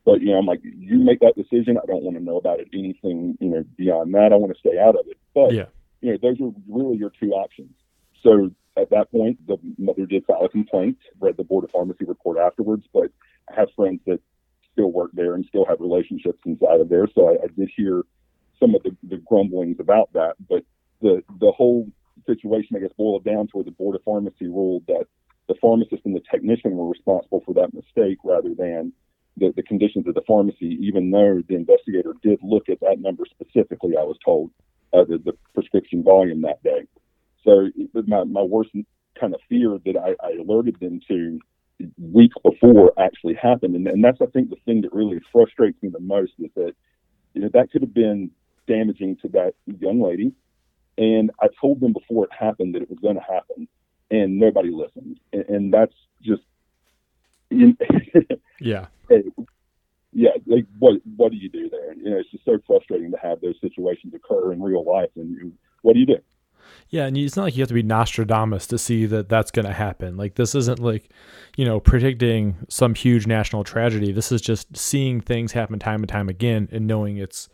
But 0.05 0.21
you 0.21 0.31
know, 0.31 0.39
I'm 0.39 0.45
like, 0.45 0.61
you 0.63 0.97
make 0.97 1.19
that 1.19 1.35
decision. 1.35 1.77
I 1.77 1.85
don't 1.85 2.03
want 2.03 2.17
to 2.17 2.23
know 2.23 2.37
about 2.37 2.59
it 2.59 2.69
anything, 2.73 3.37
you 3.39 3.49
know, 3.49 3.63
beyond 3.77 4.13
that. 4.15 4.33
I 4.33 4.35
want 4.35 4.53
to 4.53 4.59
stay 4.59 4.79
out 4.79 4.95
of 4.95 5.07
it. 5.07 5.17
But 5.33 5.53
yeah. 5.53 5.65
you 6.01 6.11
know, 6.11 6.17
those 6.21 6.39
are 6.41 6.51
really 6.67 6.97
your 6.97 7.11
two 7.19 7.31
options. 7.31 7.71
So 8.23 8.51
at 8.77 8.89
that 8.89 9.11
point, 9.11 9.45
the 9.47 9.57
mother 9.77 10.05
did 10.05 10.25
file 10.25 10.45
a 10.45 10.49
complaint, 10.49 10.97
read 11.19 11.37
the 11.37 11.43
Board 11.43 11.65
of 11.65 11.71
Pharmacy 11.71 12.05
report 12.05 12.37
afterwards, 12.37 12.85
but 12.93 13.11
have 13.55 13.69
friends 13.75 14.01
that 14.07 14.19
still 14.71 14.91
work 14.91 15.11
there 15.13 15.35
and 15.35 15.45
still 15.45 15.65
have 15.65 15.79
relationships 15.79 16.39
inside 16.45 16.81
of 16.81 16.89
there. 16.89 17.07
So 17.13 17.29
I, 17.29 17.43
I 17.43 17.47
did 17.57 17.69
hear 17.75 18.03
some 18.59 18.75
of 18.75 18.83
the, 18.83 18.95
the 19.03 19.17
grumblings 19.17 19.79
about 19.79 20.13
that, 20.13 20.35
but 20.49 20.63
the 21.01 21.23
the 21.39 21.51
whole 21.51 21.87
situation, 22.27 22.75
I 22.75 22.79
guess, 22.79 22.91
boiled 22.97 23.23
down 23.23 23.47
to 23.47 23.51
where 23.53 23.63
the 23.63 23.71
board 23.71 23.95
of 23.95 24.03
pharmacy 24.03 24.47
ruled 24.47 24.83
that 24.87 25.05
the 25.47 25.55
pharmacist 25.59 26.05
and 26.05 26.15
the 26.15 26.21
technician 26.31 26.77
were 26.77 26.87
responsible 26.87 27.41
for 27.45 27.53
that 27.55 27.73
mistake 27.73 28.19
rather 28.23 28.53
than 28.53 28.93
the, 29.37 29.51
the 29.55 29.63
conditions 29.63 30.07
of 30.07 30.13
the 30.13 30.21
pharmacy, 30.27 30.77
even 30.79 31.09
though 31.09 31.41
the 31.47 31.55
investigator 31.55 32.13
did 32.21 32.39
look 32.43 32.69
at 32.69 32.79
that 32.81 32.99
number 32.99 33.23
specifically, 33.25 33.95
I 33.97 34.03
was 34.03 34.17
told, 34.23 34.51
uh, 34.93 35.03
the, 35.03 35.17
the 35.17 35.33
prescription 35.53 36.03
volume 36.03 36.41
that 36.41 36.61
day. 36.63 36.85
So 37.43 37.69
my, 38.07 38.23
my 38.25 38.43
worst 38.43 38.69
kind 39.19 39.33
of 39.33 39.41
fear 39.49 39.77
that 39.85 39.97
I, 39.97 40.15
I 40.25 40.33
alerted 40.39 40.79
them 40.79 40.99
to 41.07 41.39
weeks 41.97 42.35
before 42.43 42.93
actually 42.97 43.35
happened. 43.35 43.75
And, 43.75 43.87
and 43.87 44.03
that's, 44.03 44.21
I 44.21 44.25
think, 44.27 44.49
the 44.49 44.57
thing 44.65 44.81
that 44.81 44.93
really 44.93 45.19
frustrates 45.31 45.81
me 45.81 45.89
the 45.89 45.99
most 45.99 46.33
is 46.39 46.49
that, 46.55 46.73
you 47.33 47.41
know, 47.41 47.49
that 47.53 47.71
could 47.71 47.81
have 47.81 47.93
been 47.93 48.31
damaging 48.67 49.17
to 49.17 49.27
that 49.29 49.53
young 49.79 50.01
lady. 50.01 50.33
And 50.97 51.31
I 51.41 51.47
told 51.59 51.79
them 51.79 51.93
before 51.93 52.25
it 52.25 52.31
happened 52.37 52.75
that 52.75 52.81
it 52.81 52.89
was 52.89 52.99
going 52.99 53.15
to 53.15 53.21
happen, 53.21 53.67
and 54.09 54.37
nobody 54.37 54.69
listened. 54.69 55.19
And, 55.31 55.45
and 55.49 55.73
that's 55.73 55.95
just, 56.21 56.43
yeah. 58.59 58.85
yeah, 60.13 60.31
like 60.45 60.65
what 60.79 61.01
what 61.15 61.31
do 61.31 61.37
you 61.37 61.49
do 61.49 61.69
there? 61.69 61.93
You 61.93 62.11
know, 62.11 62.17
it's 62.17 62.31
just 62.31 62.45
so 62.45 62.59
frustrating 62.67 63.11
to 63.11 63.17
have 63.17 63.41
those 63.41 63.55
situations 63.61 64.13
occur 64.13 64.53
in 64.53 64.61
real 64.61 64.83
life. 64.83 65.09
And 65.15 65.53
what 65.81 65.93
do 65.93 65.99
you 65.99 66.05
do? 66.05 66.17
Yeah, 66.89 67.05
and 67.05 67.17
it's 67.17 67.35
not 67.35 67.43
like 67.43 67.55
you 67.55 67.61
have 67.61 67.69
to 67.69 67.73
be 67.73 67.83
Nostradamus 67.83 68.67
to 68.67 68.77
see 68.77 69.05
that 69.05 69.29
that's 69.29 69.51
going 69.51 69.65
to 69.65 69.73
happen. 69.73 70.17
Like 70.17 70.35
this 70.35 70.55
isn't 70.55 70.79
like, 70.79 71.09
you 71.55 71.65
know, 71.65 71.79
predicting 71.79 72.57
some 72.69 72.95
huge 72.95 73.27
national 73.27 73.63
tragedy. 73.63 74.11
This 74.11 74.31
is 74.31 74.41
just 74.41 74.75
seeing 74.75 75.21
things 75.21 75.53
happen 75.53 75.79
time 75.79 76.01
and 76.01 76.09
time 76.09 76.27
again 76.27 76.67
and 76.71 76.87
knowing 76.87 77.17
it's 77.17 77.49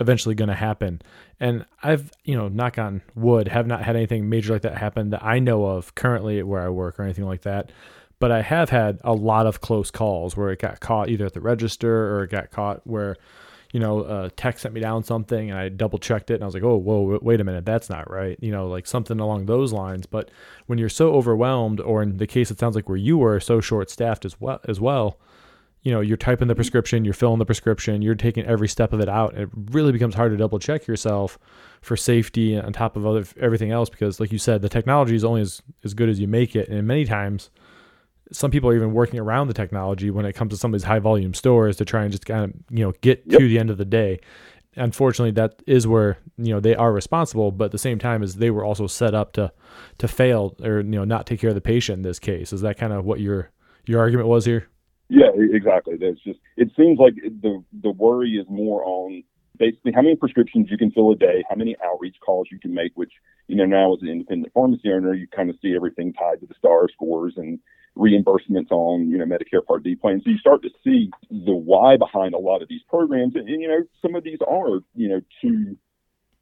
eventually 0.00 0.34
going 0.34 0.48
to 0.48 0.54
happen. 0.54 1.02
And 1.38 1.64
I've, 1.82 2.10
you 2.24 2.36
know, 2.36 2.48
knock 2.48 2.78
on 2.78 3.02
wood, 3.14 3.48
have 3.48 3.66
not 3.66 3.82
had 3.82 3.96
anything 3.96 4.28
major 4.28 4.52
like 4.52 4.62
that 4.62 4.76
happen 4.76 5.10
that 5.10 5.22
I 5.22 5.38
know 5.38 5.66
of 5.66 5.94
currently 5.94 6.42
where 6.42 6.62
I 6.62 6.68
work 6.68 6.98
or 6.98 7.04
anything 7.04 7.26
like 7.26 7.42
that. 7.42 7.70
But 8.18 8.32
I 8.32 8.42
have 8.42 8.68
had 8.70 8.98
a 9.02 9.14
lot 9.14 9.46
of 9.46 9.60
close 9.60 9.90
calls 9.90 10.36
where 10.36 10.50
it 10.50 10.58
got 10.58 10.80
caught 10.80 11.08
either 11.08 11.26
at 11.26 11.32
the 11.32 11.40
register 11.40 12.14
or 12.14 12.24
it 12.24 12.30
got 12.30 12.50
caught 12.50 12.86
where 12.86 13.16
you 13.72 13.78
know, 13.78 14.00
a 14.00 14.30
tech 14.30 14.58
sent 14.58 14.74
me 14.74 14.80
down 14.80 15.04
something 15.04 15.50
and 15.50 15.58
I 15.58 15.68
double 15.68 15.98
checked 15.98 16.30
it 16.30 16.34
and 16.34 16.42
I 16.42 16.46
was 16.46 16.54
like, 16.54 16.64
oh, 16.64 16.76
whoa, 16.76 17.18
wait 17.22 17.40
a 17.40 17.44
minute, 17.44 17.64
that's 17.64 17.88
not 17.88 18.10
right. 18.10 18.36
You 18.40 18.50
know, 18.50 18.66
like 18.66 18.86
something 18.86 19.20
along 19.20 19.46
those 19.46 19.72
lines. 19.72 20.06
But 20.06 20.30
when 20.66 20.78
you're 20.78 20.88
so 20.88 21.12
overwhelmed, 21.14 21.80
or 21.80 22.02
in 22.02 22.16
the 22.16 22.26
case 22.26 22.50
it 22.50 22.58
sounds 22.58 22.74
like 22.74 22.88
where 22.88 22.98
you 22.98 23.18
were 23.18 23.38
so 23.38 23.60
short 23.60 23.88
staffed 23.88 24.24
as 24.24 24.40
well, 24.40 24.60
as 24.66 24.80
well, 24.80 25.18
you 25.82 25.92
know, 25.92 26.00
you're 26.00 26.16
typing 26.16 26.48
the 26.48 26.54
mm-hmm. 26.54 26.58
prescription, 26.58 27.04
you're 27.04 27.14
filling 27.14 27.38
the 27.38 27.46
prescription, 27.46 28.02
you're 28.02 28.14
taking 28.14 28.44
every 28.44 28.68
step 28.68 28.92
of 28.92 29.00
it 29.00 29.08
out. 29.08 29.34
It 29.34 29.48
really 29.54 29.92
becomes 29.92 30.14
hard 30.14 30.32
to 30.32 30.36
double 30.36 30.58
check 30.58 30.86
yourself 30.86 31.38
for 31.80 31.96
safety 31.96 32.58
on 32.58 32.72
top 32.72 32.96
of 32.96 33.06
other 33.06 33.24
everything 33.40 33.70
else 33.70 33.88
because, 33.88 34.20
like 34.20 34.32
you 34.32 34.38
said, 34.38 34.60
the 34.60 34.68
technology 34.68 35.14
is 35.14 35.24
only 35.24 35.40
as, 35.40 35.62
as 35.84 35.94
good 35.94 36.08
as 36.08 36.20
you 36.20 36.28
make 36.28 36.54
it. 36.54 36.68
And 36.68 36.86
many 36.86 37.06
times, 37.06 37.50
some 38.32 38.50
people 38.50 38.70
are 38.70 38.76
even 38.76 38.92
working 38.92 39.18
around 39.18 39.48
the 39.48 39.54
technology 39.54 40.10
when 40.10 40.24
it 40.24 40.34
comes 40.34 40.50
to 40.50 40.56
some 40.56 40.72
of 40.72 40.80
these 40.80 40.86
high 40.86 40.98
volume 40.98 41.34
stores 41.34 41.76
to 41.76 41.84
try 41.84 42.02
and 42.02 42.12
just 42.12 42.26
kind 42.26 42.44
of 42.44 42.52
you 42.70 42.84
know 42.84 42.92
get 43.00 43.22
yep. 43.26 43.40
to 43.40 43.48
the 43.48 43.58
end 43.58 43.70
of 43.70 43.78
the 43.78 43.84
day. 43.84 44.20
Unfortunately 44.76 45.32
that 45.32 45.62
is 45.66 45.86
where 45.86 46.18
you 46.36 46.52
know 46.52 46.60
they 46.60 46.74
are 46.74 46.92
responsible 46.92 47.50
but 47.50 47.66
at 47.66 47.72
the 47.72 47.78
same 47.78 47.98
time 47.98 48.22
as 48.22 48.36
they 48.36 48.50
were 48.50 48.64
also 48.64 48.86
set 48.86 49.14
up 49.14 49.32
to 49.32 49.52
to 49.98 50.08
fail 50.08 50.56
or 50.62 50.80
you 50.80 50.84
know 50.84 51.04
not 51.04 51.26
take 51.26 51.40
care 51.40 51.50
of 51.50 51.54
the 51.54 51.60
patient 51.60 51.98
in 51.98 52.02
this 52.02 52.18
case. 52.18 52.52
Is 52.52 52.60
that 52.60 52.78
kind 52.78 52.92
of 52.92 53.04
what 53.04 53.20
your 53.20 53.50
your 53.86 54.00
argument 54.00 54.28
was 54.28 54.44
here? 54.44 54.68
Yeah 55.08 55.30
exactly. 55.36 55.96
There's 55.98 56.20
just 56.24 56.38
it 56.56 56.70
seems 56.76 56.98
like 56.98 57.14
the 57.14 57.62
the 57.82 57.90
worry 57.90 58.32
is 58.32 58.46
more 58.48 58.84
on 58.84 59.24
basically 59.58 59.92
how 59.92 60.00
many 60.00 60.16
prescriptions 60.16 60.68
you 60.70 60.78
can 60.78 60.90
fill 60.90 61.12
a 61.12 61.16
day 61.16 61.44
how 61.48 61.54
many 61.54 61.76
outreach 61.84 62.16
calls 62.24 62.48
you 62.50 62.58
can 62.58 62.72
make 62.72 62.92
which 62.94 63.12
you 63.46 63.54
know 63.54 63.66
now 63.66 63.92
as 63.92 64.00
an 64.00 64.08
independent 64.08 64.50
pharmacy 64.54 64.90
owner 64.90 65.12
you 65.12 65.26
kind 65.28 65.50
of 65.50 65.56
see 65.60 65.76
everything 65.76 66.14
tied 66.14 66.40
to 66.40 66.46
the 66.46 66.54
star 66.58 66.88
scores 66.90 67.34
and 67.36 67.58
reimbursements 67.96 68.70
on, 68.70 69.10
you 69.10 69.18
know, 69.18 69.24
Medicare 69.24 69.64
Part 69.64 69.82
D 69.82 69.94
plans. 69.94 70.22
So 70.24 70.30
you 70.30 70.38
start 70.38 70.62
to 70.62 70.70
see 70.84 71.10
the 71.30 71.54
why 71.54 71.96
behind 71.96 72.34
a 72.34 72.38
lot 72.38 72.62
of 72.62 72.68
these 72.68 72.82
programs. 72.88 73.34
And, 73.34 73.48
and 73.48 73.60
you 73.60 73.68
know, 73.68 73.82
some 74.00 74.14
of 74.14 74.24
these 74.24 74.38
are, 74.46 74.80
you 74.94 75.08
know, 75.08 75.20
to 75.42 75.76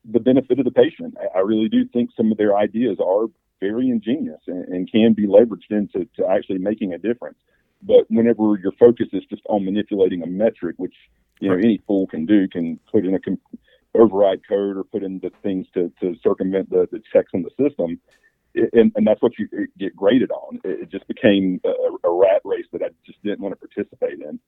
the 0.05 0.21
benefit 0.21 0.59
of 0.59 0.64
the 0.64 0.71
patient. 0.71 1.17
I, 1.21 1.38
I 1.38 1.40
really 1.43 1.69
do 1.69 1.87
think 1.88 2.11
some 2.17 2.31
of 2.31 2.38
their 2.38 2.57
ideas 2.57 2.99
are 3.05 3.26
very 3.61 3.88
ingenious 3.88 4.40
and, 4.47 4.64
and 4.69 4.90
can 4.90 5.14
be 5.14 5.26
leveraged 5.26 5.71
into 5.71 6.09
to 6.17 6.26
actually 6.28 6.59
making 6.59 6.93
a 6.93 6.99
difference. 6.99 7.38
But 7.83 8.05
whenever 8.09 8.57
your 8.59 8.73
focus 8.78 9.09
is 9.12 9.25
just 9.31 9.43
on 9.49 9.64
manipulating 9.64 10.23
a 10.23 10.26
metric, 10.26 10.76
which 10.78 10.95
you 11.40 11.49
know 11.49 11.57
any 11.57 11.83
fool 11.87 12.07
can 12.07 12.26
do, 12.26 12.49
can 12.49 12.78
put 12.90 13.05
in 13.05 13.14
a 13.14 13.21
com- 13.21 13.40
override 13.95 14.40
code 14.49 14.76
or 14.76 14.85
put 14.85 15.02
in 15.02 15.19
the 15.21 15.31
things 15.43 15.67
to, 15.75 15.93
to 16.00 16.14
circumvent 16.23 16.71
the, 16.71 16.88
the 16.93 17.00
checks 17.12 17.31
in 17.33 17.43
the 17.43 17.50
system, 17.50 18.00
and, 18.72 18.92
and 18.94 19.06
that's 19.06 19.22
what 19.22 19.32
you 19.38 19.48
get 19.78 19.94
graded 19.96 20.30
on. 20.30 20.60
It 20.64 20.90
just 20.90 21.06
became 21.08 21.60
a, 21.64 22.08
a 22.08 22.12
rat 22.12 22.42
race 22.44 22.66
that 22.72 22.82
I 22.82 22.88
just 23.06 23.22
didn't 23.22 23.40
want 23.40 23.58
to 23.58 23.68
participate 23.68 24.20
in. 24.20 24.38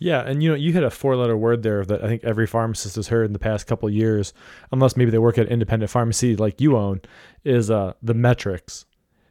Yeah, 0.00 0.20
and 0.20 0.42
you 0.42 0.50
know, 0.50 0.54
you 0.54 0.72
hit 0.72 0.84
a 0.84 0.90
four-letter 0.90 1.36
word 1.36 1.64
there 1.64 1.84
that 1.84 2.04
I 2.04 2.06
think 2.06 2.22
every 2.22 2.46
pharmacist 2.46 2.94
has 2.94 3.08
heard 3.08 3.26
in 3.26 3.32
the 3.32 3.38
past 3.40 3.66
couple 3.66 3.90
years, 3.90 4.32
unless 4.70 4.96
maybe 4.96 5.10
they 5.10 5.18
work 5.18 5.38
at 5.38 5.48
independent 5.48 5.90
pharmacy 5.90 6.36
like 6.36 6.60
you 6.60 6.76
own, 6.76 7.00
is 7.44 7.68
uh, 7.68 7.94
the 8.00 8.14
metrics. 8.14 8.86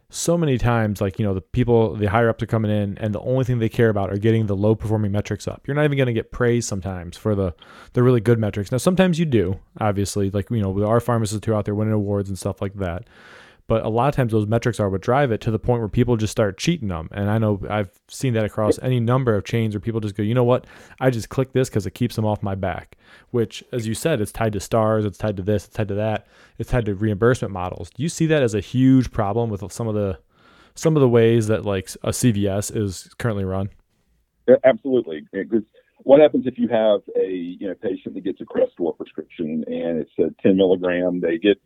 So 0.10 0.38
many 0.38 0.58
times, 0.58 1.00
like 1.00 1.20
you 1.20 1.26
know, 1.26 1.34
the 1.34 1.42
people, 1.42 1.96
the 1.96 2.08
higher 2.08 2.30
ups 2.30 2.44
are 2.44 2.48
coming 2.48 2.72
in, 2.72 2.98
and 2.98 3.16
the 3.16 3.20
only 3.22 3.46
thing 3.46 3.60
they 3.60 3.70
care 3.70 3.90
about 3.90 4.12
are 4.12 4.18
getting 4.18 4.46
the 4.48 4.56
low-performing 4.56 5.12
metrics 5.12 5.48
up. 5.48 5.68
You're 5.68 5.76
not 5.76 5.86
even 5.86 5.98
going 5.98 6.08
to 6.08 6.14
get 6.14 6.32
praise 6.32 6.66
sometimes 6.66 7.16
for 7.16 7.34
the 7.34 7.54
the 7.94 8.04
really 8.04 8.22
good 8.22 8.40
metrics. 8.40 8.72
Now, 8.72 8.78
sometimes 8.78 9.20
you 9.20 9.26
do, 9.26 9.60
obviously, 9.80 10.30
like 10.30 10.50
you 10.50 10.62
know, 10.62 10.78
there 10.78 10.88
are 10.88 11.00
pharmacists 11.00 11.46
who 11.46 11.54
are 11.54 11.56
out 11.56 11.66
there 11.66 11.76
winning 11.76 11.94
awards 11.94 12.28
and 12.28 12.38
stuff 12.38 12.62
like 12.62 12.76
that. 12.76 13.06
But 13.68 13.86
a 13.86 13.90
lot 13.90 14.08
of 14.08 14.16
times 14.16 14.32
those 14.32 14.48
metrics 14.48 14.80
are 14.80 14.90
what 14.90 15.02
drive 15.02 15.32
it 15.32 15.42
to 15.42 15.52
the 15.52 15.60
point 15.60 15.82
where 15.82 15.90
people 15.90 16.16
just 16.16 16.32
start 16.32 16.58
cheating 16.58 16.88
them. 16.88 17.10
And 17.12 17.30
I 17.30 17.38
know 17.38 17.62
I've 17.70 17.92
seen 18.08 18.34
that 18.34 18.46
across 18.46 18.80
any 18.82 19.02
number 19.02 19.36
of 19.36 19.44
chains 19.44 19.76
where 19.76 19.82
people 19.82 20.00
just 20.00 20.16
go, 20.16 20.24
you 20.24 20.34
know 20.34 20.46
what? 20.46 20.66
I 21.02 21.10
just 21.10 21.28
click 21.28 21.52
this 21.52 21.70
because 21.70 21.86
it 21.86 21.92
keeps 21.92 22.16
them 22.16 22.26
off 22.26 22.42
my 22.42 22.56
back. 22.56 22.98
Which, 23.32 23.64
as 23.74 23.86
you 23.86 23.94
said, 23.94 24.22
it's 24.22 24.32
tied 24.32 24.54
to 24.54 24.62
stars, 24.62 25.04
it's 25.04 25.18
tied 25.18 25.36
to 25.38 25.44
this, 25.44 25.66
it's 25.66 25.76
tied 25.76 25.90
to 25.90 25.96
that, 25.96 26.28
it's 26.58 26.72
tied 26.72 26.86
to 26.86 26.96
reimbursement 26.96 27.54
models. 27.54 27.90
Do 27.90 28.04
you 28.04 28.10
see 28.10 28.26
that 28.28 28.42
as 28.42 28.54
a 28.54 28.62
huge 28.62 29.12
problem 29.12 29.50
with 29.50 29.70
some 29.72 29.88
of 29.88 29.96
the 29.96 30.18
some 30.76 30.96
of 30.96 31.02
the 31.02 31.10
ways 31.10 31.48
that 31.48 31.66
like 31.66 31.90
a 32.04 32.10
CVS 32.10 32.76
is 32.76 33.10
currently 33.18 33.44
run? 33.44 33.70
Absolutely. 34.64 35.28
Because 35.34 35.64
what 36.04 36.22
happens 36.22 36.48
if 36.48 36.58
you 36.58 36.70
have 36.70 37.02
a 37.18 37.28
you 37.28 37.68
know 37.68 37.76
patient 37.76 38.16
that 38.16 38.24
gets 38.24 38.40
a 38.40 38.46
Crestor 38.46 38.96
prescription 38.96 39.66
and 39.68 40.00
it's 40.00 40.12
a 40.20 40.34
10 40.42 40.56
milligram? 40.56 41.20
They 41.20 41.38
get 41.38 41.58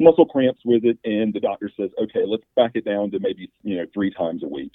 muscle 0.00 0.26
cramps 0.26 0.60
with 0.64 0.84
it, 0.84 0.98
and 1.04 1.32
the 1.32 1.40
doctor 1.40 1.70
says, 1.76 1.90
okay, 2.02 2.24
let's 2.26 2.42
back 2.56 2.72
it 2.74 2.84
down 2.84 3.10
to 3.12 3.20
maybe 3.20 3.50
you 3.62 3.76
know 3.76 3.84
three 3.92 4.12
times 4.12 4.42
a 4.42 4.48
week. 4.48 4.72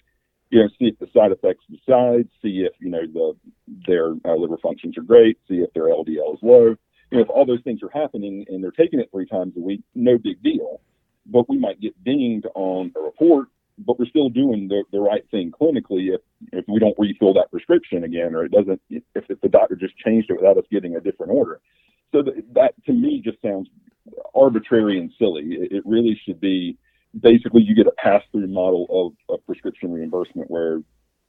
You 0.51 0.61
know, 0.61 0.69
see 0.79 0.85
if 0.85 0.99
the 0.99 1.07
side 1.13 1.31
effects 1.31 1.65
subside, 1.69 2.29
see 2.41 2.65
if 2.65 2.73
you 2.79 2.89
know 2.89 3.05
the 3.11 3.35
their 3.87 4.13
uh, 4.23 4.35
liver 4.35 4.57
functions 4.61 4.97
are 4.97 5.03
great, 5.03 5.37
see 5.49 5.55
if 5.55 5.73
their 5.73 5.85
LDL 5.85 6.35
is 6.35 6.39
low. 6.41 6.75
You 7.11 7.17
know, 7.17 7.21
if 7.21 7.29
all 7.29 7.45
those 7.45 7.61
things 7.63 7.81
are 7.83 7.89
happening 7.89 8.45
and 8.47 8.63
they're 8.63 8.71
taking 8.71 8.99
it 8.99 9.09
three 9.11 9.25
times 9.25 9.53
a 9.57 9.59
week, 9.59 9.81
no 9.93 10.17
big 10.17 10.41
deal. 10.41 10.81
But 11.25 11.49
we 11.49 11.57
might 11.57 11.81
get 11.81 12.01
dinged 12.03 12.45
on 12.53 12.91
a 12.95 12.99
report, 12.99 13.47
but 13.79 13.99
we're 13.99 14.05
still 14.05 14.29
doing 14.29 14.67
the, 14.67 14.83
the 14.91 14.99
right 14.99 15.25
thing 15.31 15.51
clinically 15.51 16.13
if 16.13 16.21
if 16.53 16.65
we 16.67 16.79
don't 16.79 16.97
refill 16.99 17.33
that 17.33 17.51
prescription 17.51 18.03
again, 18.03 18.35
or 18.35 18.45
it 18.45 18.51
doesn't 18.51 18.81
if, 18.89 19.03
if 19.15 19.41
the 19.41 19.49
doctor 19.49 19.75
just 19.75 19.97
changed 19.97 20.29
it 20.29 20.37
without 20.37 20.57
us 20.57 20.65
getting 20.71 20.95
a 20.95 21.01
different 21.01 21.31
order. 21.31 21.59
So 22.11 22.21
that, 22.21 22.53
that 22.53 22.73
to 22.85 22.93
me 22.93 23.21
just 23.23 23.41
sounds 23.41 23.67
arbitrary 24.33 24.99
and 24.99 25.11
silly. 25.17 25.43
It, 25.43 25.71
it 25.71 25.83
really 25.85 26.19
should 26.25 26.39
be 26.39 26.77
basically 27.19 27.61
you 27.61 27.75
get 27.75 27.87
a 27.87 27.91
pass 27.91 28.21
through 28.31 28.47
model 28.47 28.87
of, 29.29 29.33
of 29.33 29.45
prescription 29.45 29.91
reimbursement 29.91 30.49
where 30.49 30.81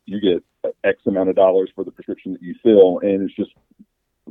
you 0.04 0.20
get 0.20 0.72
X 0.84 0.98
amount 1.06 1.28
of 1.28 1.36
dollars 1.36 1.70
for 1.74 1.84
the 1.84 1.90
prescription 1.90 2.32
that 2.32 2.42
you 2.42 2.54
fill, 2.62 3.00
and 3.00 3.22
it's 3.22 3.34
just 3.34 3.50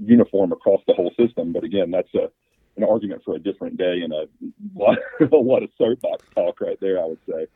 uniform 0.02 0.52
across 0.52 0.82
the 0.88 0.94
whole 0.94 1.12
system. 1.18 1.54
But 1.54 1.64
again, 1.64 1.92
that's 1.92 2.14
a 2.16 2.30
an 2.78 2.84
argument 2.84 3.22
for 3.24 3.36
a 3.36 3.40
different 3.40 3.78
day 3.78 4.02
and 4.02 4.12
a 4.12 4.28
lot, 4.76 4.98
a 5.22 5.36
lot 5.36 5.64
of 5.64 5.70
soapbox 5.78 6.26
talk 6.36 6.60
right 6.60 6.78
there. 6.82 7.02
I 7.02 7.06
would 7.06 7.20
say. 7.30 7.48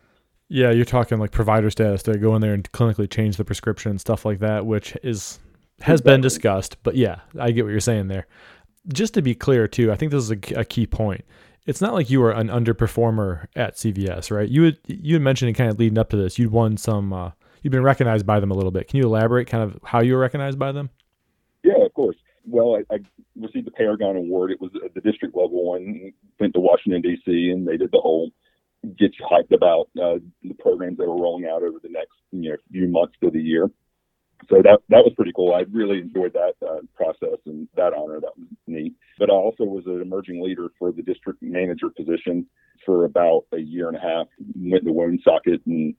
Yeah, 0.51 0.71
you're 0.71 0.85
talking 0.85 1.19
like 1.19 1.31
provider 1.31 1.69
status. 1.69 2.03
They 2.03 2.15
go 2.15 2.35
in 2.35 2.41
there 2.41 2.53
and 2.53 2.69
clinically 2.71 3.09
change 3.09 3.37
the 3.37 3.45
prescription 3.45 3.91
and 3.91 4.01
stuff 4.01 4.25
like 4.25 4.39
that, 4.39 4.65
which 4.65 4.97
is 5.03 5.39
has 5.81 5.99
exactly. 5.99 6.13
been 6.13 6.21
discussed. 6.21 6.77
But 6.83 6.95
yeah, 6.95 7.19
I 7.39 7.51
get 7.51 7.65
what 7.65 7.71
you're 7.71 7.79
saying 7.79 8.07
there 8.07 8.27
just 8.87 9.13
to 9.15 9.21
be 9.21 9.35
clear 9.35 9.67
too, 9.67 9.91
I 9.91 9.95
think 9.95 10.11
this 10.11 10.23
is 10.23 10.31
a, 10.31 10.59
a, 10.59 10.65
key 10.65 10.87
point. 10.87 11.25
It's 11.65 11.81
not 11.81 11.93
like 11.93 12.09
you 12.09 12.19
were 12.19 12.31
an 12.31 12.47
underperformer 12.47 13.47
at 13.55 13.75
CVS, 13.75 14.31
right? 14.31 14.49
You 14.49 14.63
had 14.63 14.77
you 14.87 15.15
had 15.15 15.21
mentioned 15.21 15.55
kind 15.55 15.69
of 15.69 15.77
leading 15.77 15.97
up 15.97 16.09
to 16.09 16.17
this, 16.17 16.39
you'd 16.39 16.51
won 16.51 16.77
some, 16.77 17.13
uh, 17.13 17.31
you've 17.61 17.71
been 17.71 17.83
recognized 17.83 18.25
by 18.25 18.39
them 18.39 18.51
a 18.51 18.55
little 18.55 18.71
bit. 18.71 18.87
Can 18.87 18.97
you 18.97 19.03
elaborate 19.03 19.47
kind 19.47 19.63
of 19.63 19.79
how 19.83 19.99
you 19.99 20.13
were 20.13 20.19
recognized 20.19 20.57
by 20.57 20.71
them? 20.71 20.89
Yeah, 21.63 21.83
of 21.85 21.93
course. 21.93 22.15
Well, 22.45 22.77
I, 22.77 22.95
I 22.95 22.99
received 23.35 23.67
the 23.67 23.71
Paragon 23.71 24.15
Award. 24.15 24.51
It 24.51 24.61
was 24.61 24.71
the 24.71 25.01
district 25.01 25.35
level 25.35 25.65
one. 25.65 26.11
Went 26.39 26.53
to 26.53 26.59
Washington 26.59 27.01
D.C. 27.01 27.51
and 27.51 27.67
they 27.67 27.77
did 27.77 27.91
the 27.91 27.99
whole 27.99 28.31
get 28.97 29.11
you 29.19 29.25
hyped 29.29 29.53
about 29.53 29.89
uh, 30.01 30.19
the 30.43 30.53
programs 30.59 30.97
that 30.97 31.07
were 31.07 31.21
rolling 31.21 31.45
out 31.45 31.63
over 31.63 31.79
the 31.83 31.89
next 31.89 32.13
you 32.31 32.49
know 32.49 32.55
few 32.71 32.87
months 32.87 33.15
of 33.21 33.33
the 33.33 33.41
year 33.41 33.69
so 34.49 34.61
that 34.63 34.79
that 34.89 35.03
was 35.03 35.13
pretty 35.15 35.31
cool. 35.35 35.53
I 35.53 35.63
really 35.71 35.99
enjoyed 35.99 36.33
that 36.33 36.53
uh, 36.65 36.79
process 36.95 37.37
and 37.45 37.67
that 37.75 37.93
honor. 37.93 38.19
That 38.19 38.37
was 38.37 38.47
neat. 38.67 38.93
But 39.19 39.29
I 39.29 39.33
also 39.33 39.63
was 39.63 39.85
an 39.85 40.01
emerging 40.01 40.43
leader 40.43 40.69
for 40.79 40.91
the 40.91 41.03
district 41.03 41.41
manager 41.41 41.89
position 41.89 42.47
for 42.85 43.05
about 43.05 43.45
a 43.53 43.59
year 43.59 43.87
and 43.87 43.97
a 43.97 43.99
half. 43.99 44.27
Went 44.55 44.85
to 44.85 44.91
Woonsocket 44.91 45.61
and 45.65 45.93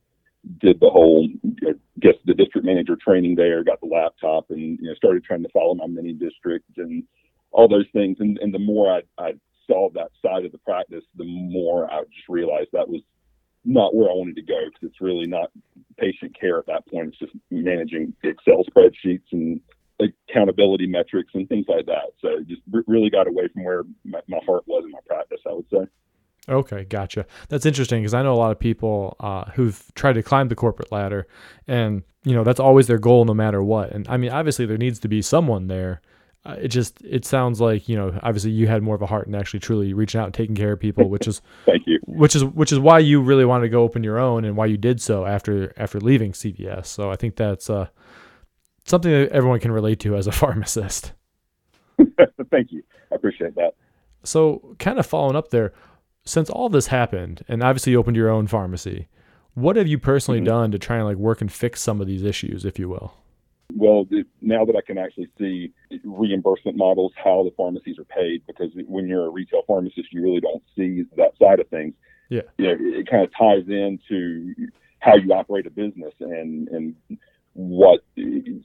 did 0.59 0.79
the 0.79 0.89
whole, 0.89 1.27
I 1.67 1.73
guess, 1.99 2.15
the 2.25 2.33
district 2.33 2.65
manager 2.65 2.97
training 2.97 3.35
there. 3.35 3.63
Got 3.63 3.79
the 3.79 3.87
laptop 3.87 4.49
and 4.49 4.77
you 4.79 4.89
know 4.89 4.95
started 4.95 5.23
trying 5.23 5.43
to 5.43 5.49
follow 5.49 5.75
my 5.75 5.87
mini 5.87 6.13
district 6.13 6.77
and 6.77 7.03
all 7.51 7.69
those 7.69 7.87
things. 7.93 8.17
And 8.19 8.37
and 8.39 8.53
the 8.53 8.59
more 8.59 8.91
I, 8.91 9.01
I 9.17 9.33
saw 9.65 9.89
that 9.93 10.11
side 10.21 10.45
of 10.45 10.51
the 10.51 10.57
practice, 10.57 11.05
the 11.15 11.25
more 11.25 11.89
I 11.89 12.01
just 12.01 12.27
realized 12.27 12.69
that 12.73 12.89
was 12.89 13.01
not 13.63 13.95
where 13.95 14.09
I 14.09 14.13
wanted 14.13 14.35
to 14.35 14.41
go 14.41 14.59
because 14.65 14.89
it's 14.89 15.01
really 15.01 15.27
not 15.27 15.51
patient 16.01 16.37
care 16.37 16.57
at 16.57 16.65
that 16.65 16.87
point. 16.87 17.09
It's 17.09 17.19
just 17.19 17.33
managing 17.51 18.13
Excel 18.23 18.63
spreadsheets 18.65 19.31
and 19.31 19.61
accountability 20.01 20.87
metrics 20.87 21.31
and 21.33 21.47
things 21.47 21.65
like 21.67 21.85
that. 21.85 22.13
So 22.21 22.29
just 22.47 22.61
really 22.87 23.09
got 23.09 23.27
away 23.27 23.47
from 23.53 23.63
where 23.63 23.83
my, 24.03 24.19
my 24.27 24.39
heart 24.45 24.63
was 24.65 24.83
in 24.83 24.91
my 24.91 24.99
practice, 25.05 25.39
I 25.47 25.53
would 25.53 25.65
say. 25.71 25.87
Okay, 26.49 26.85
gotcha. 26.85 27.25
That's 27.49 27.67
interesting 27.67 28.01
because 28.01 28.15
I 28.15 28.23
know 28.23 28.33
a 28.33 28.35
lot 28.35 28.51
of 28.51 28.59
people 28.59 29.15
uh, 29.19 29.45
who've 29.51 29.79
tried 29.93 30.13
to 30.13 30.23
climb 30.23 30.47
the 30.47 30.55
corporate 30.55 30.91
ladder, 30.91 31.27
and 31.67 32.01
you 32.23 32.33
know 32.33 32.43
that's 32.43 32.59
always 32.59 32.87
their 32.87 32.97
goal, 32.97 33.25
no 33.25 33.35
matter 33.35 33.61
what. 33.61 33.91
And 33.91 34.07
I 34.07 34.17
mean, 34.17 34.31
obviously, 34.31 34.65
there 34.65 34.77
needs 34.77 34.97
to 34.99 35.07
be 35.07 35.21
someone 35.21 35.67
there 35.67 36.01
uh, 36.43 36.55
it 36.59 36.69
just 36.69 37.01
it 37.03 37.23
sounds 37.23 37.61
like 37.61 37.87
you 37.87 37.95
know 37.95 38.17
obviously 38.23 38.51
you 38.51 38.67
had 38.67 38.81
more 38.81 38.95
of 38.95 39.01
a 39.01 39.05
heart 39.05 39.27
and 39.27 39.35
actually 39.35 39.59
truly 39.59 39.93
reaching 39.93 40.19
out 40.19 40.25
and 40.25 40.33
taking 40.33 40.55
care 40.55 40.71
of 40.71 40.79
people 40.79 41.07
which 41.07 41.27
is 41.27 41.41
thank 41.65 41.83
you. 41.85 41.99
which 42.07 42.35
is 42.35 42.43
which 42.43 42.71
is 42.71 42.79
why 42.79 42.97
you 42.97 43.21
really 43.21 43.45
wanted 43.45 43.63
to 43.63 43.69
go 43.69 43.83
open 43.83 44.03
your 44.03 44.17
own 44.17 44.43
and 44.43 44.57
why 44.57 44.65
you 44.65 44.77
did 44.77 45.01
so 45.01 45.25
after 45.25 45.71
after 45.77 45.99
leaving 45.99 46.31
CVS 46.31 46.87
so 46.87 47.11
I 47.11 47.15
think 47.15 47.35
that's 47.35 47.69
uh, 47.69 47.87
something 48.85 49.11
that 49.11 49.31
everyone 49.31 49.59
can 49.59 49.71
relate 49.71 49.99
to 49.99 50.15
as 50.15 50.25
a 50.25 50.31
pharmacist. 50.41 51.13
Thank 52.49 52.71
you. 52.71 52.83
I 53.11 53.15
appreciate 53.15 53.55
that. 53.55 53.75
So 54.23 54.75
kind 54.79 54.97
of 54.97 55.05
following 55.05 55.35
up 55.35 55.49
there 55.49 55.73
since 56.25 56.49
all 56.49 56.69
this 56.69 56.87
happened 56.87 57.43
and 57.47 57.61
obviously 57.61 57.91
you 57.91 57.99
opened 57.99 58.17
your 58.17 58.29
own 58.29 58.47
pharmacy 58.47 59.07
what 59.53 59.75
have 59.75 59.87
you 59.87 59.97
personally 59.97 60.39
mm-hmm. 60.39 60.45
done 60.45 60.71
to 60.71 60.79
try 60.79 60.97
and 60.97 61.05
like 61.05 61.17
work 61.17 61.41
and 61.41 61.51
fix 61.51 61.81
some 61.81 61.99
of 61.99 62.07
these 62.07 62.23
issues 62.23 62.63
if 62.63 62.79
you 62.79 62.87
will 62.87 63.20
well, 63.75 64.07
now 64.41 64.65
that 64.65 64.75
I 64.75 64.81
can 64.81 64.97
actually 64.97 65.27
see 65.37 65.71
reimbursement 66.03 66.77
models, 66.77 67.13
how 67.15 67.43
the 67.43 67.51
pharmacies 67.55 67.97
are 67.99 68.05
paid, 68.05 68.43
because 68.47 68.71
when 68.87 69.07
you're 69.07 69.25
a 69.25 69.29
retail 69.29 69.63
pharmacist, 69.67 70.11
you 70.11 70.21
really 70.21 70.39
don't 70.39 70.63
see 70.75 71.03
that 71.17 71.31
side 71.41 71.59
of 71.59 71.67
things. 71.69 71.93
Yeah, 72.29 72.41
you 72.57 72.67
know, 72.67 72.77
it, 72.79 73.09
kind 73.09 73.23
of 73.23 73.31
ties 73.37 73.67
into 73.67 74.53
how 74.99 75.15
you 75.15 75.33
operate 75.33 75.67
a 75.67 75.69
business 75.69 76.13
and 76.19 76.67
and 76.69 76.95
what 77.53 77.99
the 78.15 78.63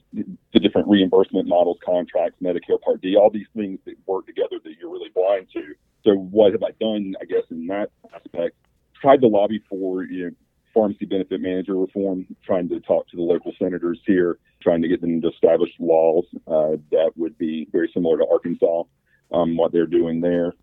different 0.53 0.87
reimbursement 0.87 1.47
models, 1.47 1.77
contracts, 1.85 2.41
Medicare 2.41 2.81
Part 2.81 3.01
D, 3.01 3.17
all 3.17 3.29
these 3.29 3.47
things 3.55 3.79
that 3.85 3.95
work 4.05 4.25
together 4.25 4.57
that 4.63 4.73
you're 4.79 4.91
really 4.91 5.09
blind 5.13 5.47
to. 5.53 5.73
So, 6.05 6.13
what 6.13 6.53
have 6.53 6.63
I 6.63 6.71
done? 6.79 7.15
I 7.21 7.25
guess 7.25 7.43
in 7.51 7.67
that 7.67 7.89
aspect, 8.15 8.55
tried 9.01 9.21
to 9.21 9.27
lobby 9.27 9.61
for 9.69 10.03
you 10.03 10.25
know 10.25 10.31
pharmacy 10.77 11.05
benefit 11.05 11.41
manager 11.41 11.75
reform, 11.75 12.27
trying 12.45 12.69
to 12.69 12.79
talk 12.81 13.07
to 13.09 13.17
the 13.17 13.23
local 13.23 13.51
senators 13.57 13.99
here, 14.05 14.37
trying 14.61 14.79
to 14.79 14.87
get 14.87 15.01
them 15.01 15.19
to 15.19 15.29
establish 15.29 15.71
laws 15.79 16.25
uh, 16.47 16.77
that 16.91 17.11
would 17.15 17.35
be 17.39 17.67
very 17.71 17.89
similar 17.95 18.15
to 18.15 18.25
Arkansas, 18.31 18.83
um, 19.31 19.57
what 19.57 19.71
they're 19.71 19.87
doing 19.87 20.21
there. 20.21 20.53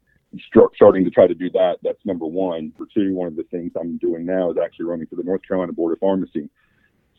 Starting 0.76 1.04
to 1.04 1.10
try 1.10 1.26
to 1.26 1.34
do 1.34 1.50
that. 1.50 1.78
That's 1.82 1.98
number 2.04 2.26
one. 2.26 2.72
For 2.76 2.86
two, 2.94 3.14
one 3.14 3.26
of 3.26 3.34
the 3.34 3.44
things 3.50 3.72
I'm 3.78 3.98
doing 3.98 4.24
now 4.24 4.52
is 4.52 4.56
actually 4.62 4.86
running 4.86 5.06
for 5.06 5.16
the 5.16 5.24
North 5.24 5.42
Carolina 5.46 5.72
Board 5.72 5.92
of 5.92 5.98
Pharmacy. 5.98 6.48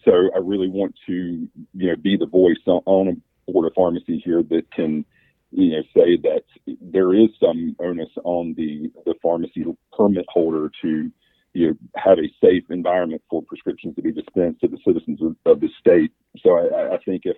So 0.06 0.12
I 0.34 0.40
really 0.42 0.70
want 0.70 0.96
to, 1.08 1.14
you 1.14 1.50
know, 1.74 1.96
be 2.02 2.16
the 2.18 2.28
voice 2.28 2.58
on 2.68 3.08
a 3.10 3.52
board 3.52 3.68
of 3.68 3.74
pharmacy 3.74 4.22
here 4.24 4.42
that 4.44 4.72
can, 4.72 5.04
you 5.52 5.72
know, 5.72 5.82
say 5.96 6.18
that 6.24 6.44
there 6.82 7.14
is 7.14 7.30
some 7.40 7.76
onus 7.80 8.10
on 8.24 8.54
the 8.56 8.90
the 9.06 9.16
pharmacy 9.22 9.66
permit 9.98 10.26
holder 10.30 10.72
to 10.82 11.12
you 11.56 11.78
have 11.96 12.18
a 12.20 12.30
safe 12.44 12.64
environment 12.70 13.22
for 13.30 13.42
prescriptions 13.44 13.96
to 13.96 14.02
be 14.02 14.12
dispensed 14.12 14.62
to 14.62 14.68
the 14.68 14.78
citizens 14.86 15.22
of, 15.22 15.36
of 15.46 15.60
the 15.62 15.70
state. 15.80 16.12
So 16.40 16.58
I, 16.58 16.96
I, 16.96 16.98
think 17.06 17.22
if 17.26 17.38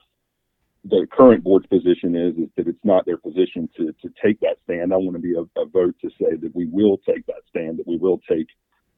the 0.83 1.05
current 1.11 1.43
board's 1.43 1.67
position 1.67 2.15
is, 2.15 2.35
is 2.35 2.49
that 2.57 2.67
it's 2.67 2.83
not 2.83 3.05
their 3.05 3.17
position 3.17 3.69
to, 3.77 3.93
to 4.01 4.09
take 4.23 4.39
that 4.39 4.57
stand, 4.63 4.91
I 4.91 4.97
want 4.97 5.15
to 5.15 5.21
be 5.21 5.35
a, 5.35 5.61
a 5.61 5.65
vote 5.65 5.95
to 6.01 6.09
say 6.19 6.35
that 6.35 6.55
we 6.55 6.65
will 6.65 6.97
take 7.07 7.25
that 7.27 7.43
stand, 7.49 7.79
that 7.79 7.87
we 7.87 7.97
will 7.97 8.19
take 8.29 8.47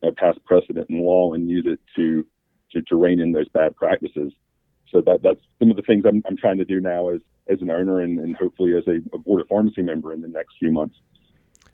a 0.04 0.12
past 0.12 0.40
precedent 0.46 0.90
in 0.90 1.02
law 1.02 1.34
and 1.34 1.50
use 1.50 1.66
it 1.68 1.80
to 1.96 2.26
to, 2.72 2.84
to 2.84 2.96
rein 2.96 3.20
in 3.20 3.32
those 3.32 3.50
bad 3.50 3.76
practices. 3.76 4.32
So 4.92 5.02
that 5.02 5.22
that's 5.24 5.42
some 5.58 5.72
of 5.72 5.76
the 5.76 5.82
things 5.84 6.06
I'm, 6.08 6.22
I'm 6.28 6.38
trying 6.38 6.58
to 6.60 6.66
do 6.66 6.80
now 6.80 7.10
as 7.10 7.22
as 7.52 7.62
an 7.62 7.72
owner 7.72 8.02
and, 8.02 8.20
and 8.20 8.36
hopefully 8.36 8.74
as 8.78 8.88
a, 8.88 8.98
a 9.14 9.18
board 9.18 9.42
of 9.42 9.48
pharmacy 9.48 9.82
member 9.82 10.14
in 10.14 10.22
the 10.22 10.28
next 10.28 10.56
few 10.60 10.72
months. 10.72 10.96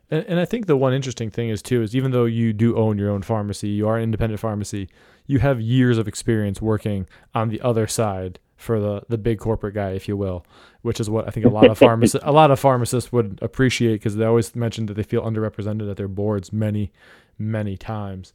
And, 0.10 0.26
and 0.28 0.40
I 0.40 0.46
think 0.46 0.68
the 0.68 0.78
one 0.78 0.94
interesting 0.94 1.30
thing 1.30 1.50
is 1.50 1.62
too 1.62 1.82
is 1.82 1.96
even 1.96 2.12
though 2.12 2.26
you 2.26 2.54
do 2.54 2.76
own 2.78 2.98
your 2.98 3.10
own 3.10 3.22
pharmacy, 3.22 3.70
you 3.70 3.88
are 3.88 3.98
an 3.98 4.04
independent 4.04 4.40
pharmacy, 4.40 4.90
you 5.26 5.40
have 5.40 5.60
years 5.60 5.98
of 5.98 6.08
experience 6.08 6.62
working 6.62 7.08
on 7.34 7.50
the 7.50 7.62
other 7.62 7.88
side 7.88 8.40
for 8.56 8.80
the 8.80 9.02
the 9.10 9.18
big 9.18 9.40
corporate 9.40 9.74
guy, 9.74 9.92
if 9.92 10.08
you 10.08 10.16
will, 10.16 10.46
which 10.82 11.00
is 11.00 11.10
what 11.10 11.28
I 11.28 11.32
think 11.32 11.46
a 11.46 11.50
lot 11.50 11.70
of 11.70 11.78
pharmacists 11.78 12.26
a 12.28 12.32
lot 12.32 12.52
of 12.52 12.60
pharmacists 12.60 13.12
would 13.12 13.40
appreciate 13.42 13.96
because 13.96 14.16
they 14.16 14.26
always 14.26 14.56
mention 14.56 14.86
that 14.86 14.94
they 14.94 15.04
feel 15.04 15.24
underrepresented 15.24 15.90
at 15.90 15.98
their 15.98 16.08
boards 16.08 16.54
many 16.54 16.92
many 17.38 17.78
times. 17.78 18.34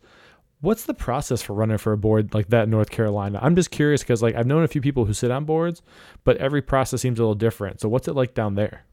What's 0.60 0.84
the 0.84 0.92
process 0.92 1.40
for 1.40 1.54
running 1.54 1.78
for 1.78 1.92
a 1.92 1.96
board 1.96 2.34
like 2.34 2.48
that 2.48 2.64
in 2.64 2.70
North 2.70 2.90
Carolina? 2.90 3.38
I'm 3.40 3.56
just 3.56 3.70
curious 3.70 4.02
because 4.02 4.22
like 4.22 4.34
I've 4.34 4.46
known 4.46 4.62
a 4.62 4.68
few 4.68 4.82
people 4.82 5.06
who 5.06 5.14
sit 5.14 5.30
on 5.30 5.46
boards, 5.46 5.80
but 6.24 6.36
every 6.36 6.60
process 6.60 7.00
seems 7.00 7.18
a 7.18 7.22
little 7.22 7.34
different. 7.34 7.80
So 7.80 7.88
what's 7.88 8.08
it 8.08 8.14
like 8.14 8.34
down 8.34 8.56
there? 8.56 8.84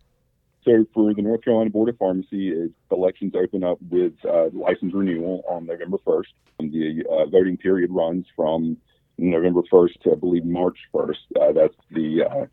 So 0.67 0.85
for 0.93 1.13
the 1.13 1.21
North 1.21 1.43
Carolina 1.43 1.69
Board 1.69 1.87
of 1.87 1.97
Pharmacy, 1.97 2.49
it, 2.49 2.71
elections 2.91 3.33
open 3.41 3.63
up 3.63 3.77
with 3.89 4.13
uh, 4.25 4.49
license 4.51 4.93
renewal 4.93 5.41
on 5.47 5.65
November 5.65 5.97
1st. 6.05 6.33
And 6.59 6.73
the 6.73 7.05
uh, 7.09 7.25
voting 7.27 7.55
period 7.55 7.89
runs 7.89 8.25
from 8.35 8.75
November 9.17 9.61
1st 9.71 10.01
to 10.03 10.11
I 10.11 10.15
believe 10.15 10.43
March 10.43 10.77
1st. 10.93 11.15
Uh, 11.39 11.51
that's 11.53 11.75
the, 11.91 12.23
uh, 12.29 12.45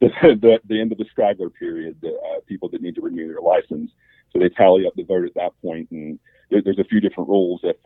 the, 0.00 0.60
the 0.66 0.78
end 0.78 0.92
of 0.92 0.98
the 0.98 1.06
straggler 1.10 1.48
period. 1.48 1.96
The 2.02 2.10
uh, 2.10 2.40
people 2.46 2.68
that 2.68 2.82
need 2.82 2.96
to 2.96 3.00
renew 3.00 3.28
their 3.28 3.40
license. 3.40 3.92
So 4.30 4.38
they 4.38 4.50
tally 4.50 4.86
up 4.86 4.92
the 4.94 5.04
vote 5.04 5.24
at 5.24 5.34
that 5.36 5.52
point, 5.62 5.90
and 5.90 6.18
there, 6.50 6.60
there's 6.60 6.78
a 6.78 6.84
few 6.84 7.00
different 7.00 7.30
rules. 7.30 7.60
If 7.62 7.76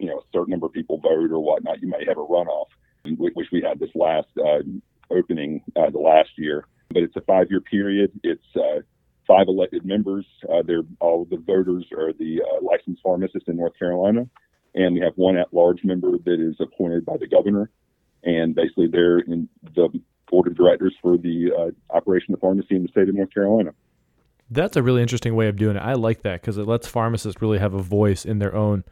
you 0.00 0.08
know 0.08 0.18
a 0.18 0.22
certain 0.32 0.50
number 0.50 0.66
of 0.66 0.72
people 0.72 0.98
vote 0.98 1.30
or 1.30 1.38
whatnot, 1.38 1.80
you 1.80 1.88
may 1.88 2.04
have 2.08 2.18
a 2.18 2.26
runoff, 2.26 2.66
which 3.04 3.52
we 3.52 3.62
had 3.62 3.78
this 3.78 3.90
last 3.94 4.26
opening 5.12 5.62
the 5.76 5.96
last 5.96 6.30
year 6.36 6.64
but 6.92 7.02
it's 7.02 7.16
a 7.16 7.20
five-year 7.22 7.60
period. 7.60 8.10
It's 8.22 8.44
uh, 8.56 8.80
five 9.26 9.46
elected 9.48 9.84
members. 9.84 10.26
Uh, 10.48 10.62
they're 10.66 10.82
all 11.00 11.24
the 11.24 11.36
voters 11.36 11.86
are 11.96 12.12
the 12.12 12.42
uh, 12.42 12.64
licensed 12.64 13.02
pharmacists 13.02 13.48
in 13.48 13.56
North 13.56 13.78
Carolina, 13.78 14.26
and 14.74 14.94
we 14.94 15.00
have 15.00 15.12
one 15.16 15.36
at-large 15.36 15.84
member 15.84 16.12
that 16.18 16.40
is 16.40 16.56
appointed 16.60 17.04
by 17.04 17.16
the 17.16 17.26
governor, 17.26 17.70
and 18.24 18.54
basically 18.54 18.88
they're 18.88 19.20
in 19.20 19.48
the 19.74 19.88
board 20.28 20.46
of 20.46 20.56
directors 20.56 20.94
for 21.02 21.16
the 21.16 21.50
uh, 21.56 21.96
operation 21.96 22.34
of 22.34 22.40
pharmacy 22.40 22.76
in 22.76 22.82
the 22.82 22.88
state 22.88 23.08
of 23.08 23.14
North 23.14 23.32
Carolina. 23.32 23.70
That's 24.50 24.76
a 24.76 24.82
really 24.82 25.02
interesting 25.02 25.36
way 25.36 25.46
of 25.46 25.56
doing 25.56 25.76
it. 25.76 25.80
I 25.80 25.94
like 25.94 26.22
that 26.22 26.40
because 26.40 26.58
it 26.58 26.66
lets 26.66 26.88
pharmacists 26.88 27.40
really 27.40 27.58
have 27.58 27.74
a 27.74 27.82
voice 27.82 28.24
in 28.24 28.40
their 28.40 28.54
own, 28.54 28.82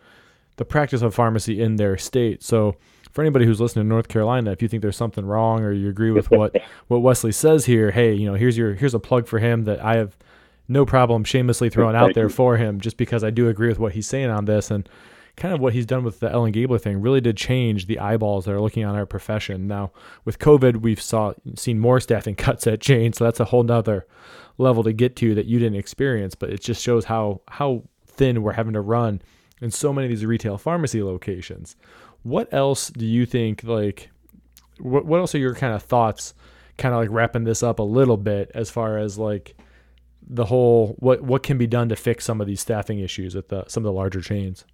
the 0.56 0.64
practice 0.64 1.02
of 1.02 1.14
pharmacy 1.14 1.60
in 1.60 1.76
their 1.76 1.96
state. 1.96 2.44
So 2.44 2.76
for 3.18 3.22
anybody 3.22 3.44
who's 3.44 3.60
listening 3.60 3.84
to 3.84 3.88
North 3.88 4.06
Carolina, 4.06 4.52
if 4.52 4.62
you 4.62 4.68
think 4.68 4.80
there's 4.80 4.96
something 4.96 5.26
wrong 5.26 5.64
or 5.64 5.72
you 5.72 5.88
agree 5.88 6.12
with 6.12 6.30
what 6.30 6.54
what 6.86 7.02
Wesley 7.02 7.32
says 7.32 7.64
here, 7.64 7.90
hey, 7.90 8.14
you 8.14 8.30
know, 8.30 8.34
here's 8.34 8.56
your 8.56 8.74
here's 8.74 8.94
a 8.94 9.00
plug 9.00 9.26
for 9.26 9.40
him 9.40 9.64
that 9.64 9.84
I 9.84 9.96
have 9.96 10.16
no 10.68 10.86
problem 10.86 11.24
shamelessly 11.24 11.68
throwing 11.68 11.96
out 11.96 12.14
there 12.14 12.28
for 12.28 12.58
him, 12.58 12.78
just 12.78 12.96
because 12.96 13.24
I 13.24 13.30
do 13.30 13.48
agree 13.48 13.70
with 13.70 13.80
what 13.80 13.94
he's 13.94 14.06
saying 14.06 14.30
on 14.30 14.44
this 14.44 14.70
and 14.70 14.88
kind 15.34 15.52
of 15.52 15.58
what 15.58 15.72
he's 15.72 15.84
done 15.84 16.04
with 16.04 16.20
the 16.20 16.30
Ellen 16.30 16.52
Gabler 16.52 16.78
thing 16.78 17.00
really 17.00 17.20
did 17.20 17.36
change 17.36 17.86
the 17.86 17.98
eyeballs 17.98 18.44
that 18.44 18.54
are 18.54 18.60
looking 18.60 18.84
on 18.84 18.94
our 18.94 19.04
profession. 19.04 19.66
Now 19.66 19.90
with 20.24 20.38
COVID, 20.38 20.82
we've 20.82 21.02
saw 21.02 21.32
seen 21.56 21.80
more 21.80 21.98
staffing 21.98 22.34
cuts 22.36 22.68
at 22.68 22.78
Jane, 22.78 23.12
so 23.12 23.24
that's 23.24 23.40
a 23.40 23.46
whole 23.46 23.64
nother 23.64 24.06
level 24.58 24.84
to 24.84 24.92
get 24.92 25.16
to 25.16 25.34
that 25.34 25.46
you 25.46 25.58
didn't 25.58 25.80
experience. 25.80 26.36
But 26.36 26.50
it 26.50 26.60
just 26.60 26.80
shows 26.80 27.06
how 27.06 27.40
how 27.48 27.82
thin 28.06 28.44
we're 28.44 28.52
having 28.52 28.74
to 28.74 28.80
run 28.80 29.22
in 29.60 29.72
so 29.72 29.92
many 29.92 30.06
of 30.06 30.10
these 30.10 30.24
retail 30.24 30.56
pharmacy 30.56 31.02
locations. 31.02 31.74
What 32.22 32.52
else 32.52 32.90
do 32.90 33.06
you 33.06 33.26
think 33.26 33.64
like 33.64 34.10
what 34.78 35.04
what 35.06 35.20
else 35.20 35.34
are 35.34 35.38
your 35.38 35.54
kind 35.54 35.74
of 35.74 35.82
thoughts 35.82 36.34
kind 36.76 36.94
of 36.94 37.00
like 37.00 37.10
wrapping 37.10 37.44
this 37.44 37.62
up 37.62 37.78
a 37.78 37.84
little 37.84 38.16
bit 38.16 38.50
as 38.54 38.70
far 38.70 38.98
as 38.98 39.18
like 39.18 39.56
the 40.28 40.44
whole 40.44 40.94
what 40.98 41.22
what 41.22 41.42
can 41.42 41.58
be 41.58 41.66
done 41.66 41.88
to 41.88 41.96
fix 41.96 42.24
some 42.24 42.40
of 42.40 42.46
these 42.46 42.60
staffing 42.60 42.98
issues 42.98 43.34
at 43.34 43.48
the 43.48 43.64
some 43.68 43.82
of 43.82 43.86
the 43.86 43.92
larger 43.92 44.20
chains? 44.20 44.64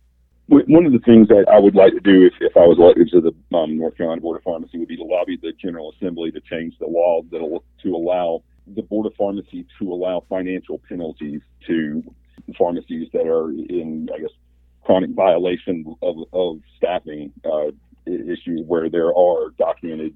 One 0.46 0.84
of 0.84 0.92
the 0.92 0.98
things 0.98 1.28
that 1.28 1.46
I 1.50 1.58
would 1.58 1.74
like 1.74 1.94
to 1.94 2.00
do 2.00 2.26
if, 2.26 2.34
if 2.40 2.54
I 2.54 2.66
was 2.66 2.76
elected 2.78 3.08
to 3.12 3.20
the 3.22 3.56
um, 3.56 3.78
North 3.78 3.96
Carolina 3.96 4.20
Board 4.20 4.36
of 4.36 4.42
Pharmacy 4.42 4.78
would 4.78 4.88
be 4.88 4.96
to 4.96 5.02
lobby 5.02 5.38
the 5.40 5.52
General 5.52 5.94
Assembly 5.96 6.30
to 6.32 6.40
change 6.40 6.74
the 6.78 6.86
law 6.86 7.22
that'll 7.32 7.64
to 7.82 7.96
allow 7.96 8.42
the 8.66 8.82
Board 8.82 9.06
of 9.06 9.14
Pharmacy 9.14 9.66
to 9.78 9.90
allow 9.90 10.22
financial 10.28 10.82
penalties 10.86 11.40
to 11.66 12.02
pharmacies 12.58 13.08
that 13.14 13.26
are 13.26 13.50
in, 13.50 14.08
I 14.14 14.18
guess, 14.18 14.30
chronic 14.84 15.10
violation 15.10 15.84
of, 16.02 16.16
of 16.32 16.60
staffing 16.76 17.32
uh, 17.44 17.68
issues 18.06 18.62
where 18.66 18.88
there 18.90 19.16
are 19.16 19.50
documented 19.58 20.14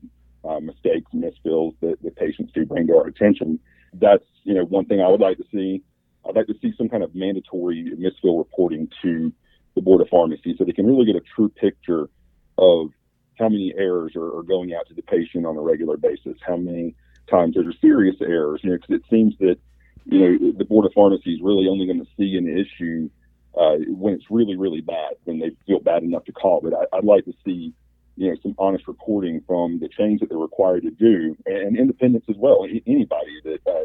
uh, 0.49 0.61
mistakes, 0.61 1.11
misfills 1.15 1.75
that 1.81 1.97
the 2.03 2.11
patients 2.11 2.53
do 2.55 2.65
bring 2.65 2.87
to 2.87 2.97
our 2.97 3.07
attention. 3.07 3.59
That's 3.95 4.25
you 4.45 4.55
know 4.55 4.65
one 4.65 4.85
thing 4.85 5.01
I 5.01 5.09
would 5.09 5.21
like 5.21 5.39
to 5.39 5.45
see. 5.53 5.83
I'd 6.29 6.37
like 6.37 6.47
to 6.47 6.55
see 6.61 6.73
some 6.77 6.89
kind 6.89 7.03
of 7.03 7.15
mandatory 7.15 7.93
misfill 7.99 8.39
reporting 8.39 8.89
to 9.03 9.33
the 9.75 9.81
board 9.81 10.03
of 10.03 10.09
pharmacy 10.09 10.55
so 10.59 10.65
they 10.65 10.73
can 10.73 10.87
really 10.87 11.07
get 11.07 11.17
a 11.17 11.23
true 11.35 11.49
picture 11.49 12.11
of 12.59 12.91
how 13.39 13.49
many 13.49 13.73
errors 13.77 14.15
are, 14.17 14.37
are 14.37 14.43
going 14.43 14.75
out 14.75 14.87
to 14.89 14.95
the 14.95 15.03
patient 15.03 15.47
on 15.47 15.57
a 15.57 15.61
regular 15.61 15.97
basis, 15.97 16.37
how 16.47 16.57
many 16.57 16.95
times 17.31 17.55
there 17.55 17.67
are 17.67 17.73
serious 17.81 18.17
errors. 18.21 18.61
You 18.63 18.71
know, 18.71 18.77
because 18.77 18.97
it 18.97 19.03
seems 19.11 19.35
that 19.39 19.57
you 20.05 20.19
know 20.19 20.53
the 20.53 20.65
board 20.65 20.85
of 20.85 20.93
pharmacy 20.93 21.33
is 21.35 21.41
really 21.43 21.69
only 21.69 21.87
going 21.87 22.01
to 22.01 22.11
see 22.17 22.37
an 22.37 22.49
issue 22.49 23.09
uh, 23.59 23.77
when 23.89 24.15
it's 24.15 24.31
really, 24.31 24.57
really 24.57 24.81
bad, 24.81 25.15
when 25.25 25.39
they 25.39 25.51
feel 25.67 25.81
bad 25.81 26.03
enough 26.03 26.25
to 26.27 26.33
call. 26.33 26.61
But 26.63 26.75
I, 26.75 26.97
would 26.97 27.05
like 27.05 27.25
to 27.25 27.35
see, 27.45 27.75
you 28.17 28.31
know, 28.31 28.37
some 28.43 28.55
honest 28.59 28.87
reporting 28.87 29.43
from 29.47 29.81
the 29.81 29.89
chains 29.89 30.21
that 30.21 30.29
they're 30.29 30.39
required 30.39 30.83
to 30.85 30.91
do, 30.91 31.37
and 31.47 31.77
independents 31.77 32.27
as 32.31 32.37
well. 32.37 32.65
Anybody 32.87 33.41
that 33.45 33.61
uh, 33.67 33.83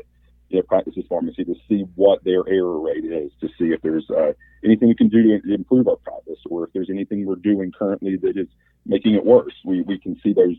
you 0.50 0.58
know, 0.58 0.64
practices 0.64 1.04
pharmacy 1.10 1.44
to 1.44 1.56
see 1.68 1.86
what 1.96 2.24
their 2.24 2.48
error 2.48 2.80
rate 2.80 3.06
is, 3.06 3.32
to 3.42 3.48
see 3.58 3.74
if 3.74 3.82
there's 3.82 4.10
uh, 4.12 4.34
anything 4.64 4.88
we 4.88 4.96
can 4.96 5.10
do 5.10 5.40
to 5.40 5.54
improve 5.54 5.88
our 5.88 5.96
practice, 5.98 6.40
or 6.50 6.66
if 6.66 6.74
there's 6.74 6.90
anything 6.90 7.26
we're 7.26 7.36
doing 7.36 7.72
currently 7.72 8.18
that 8.18 8.38
is 8.38 8.48
making 8.86 9.16
it 9.16 9.26
worse. 9.26 9.54
We 9.66 9.82
we 9.82 9.98
can 9.98 10.20
see 10.22 10.34
those 10.34 10.56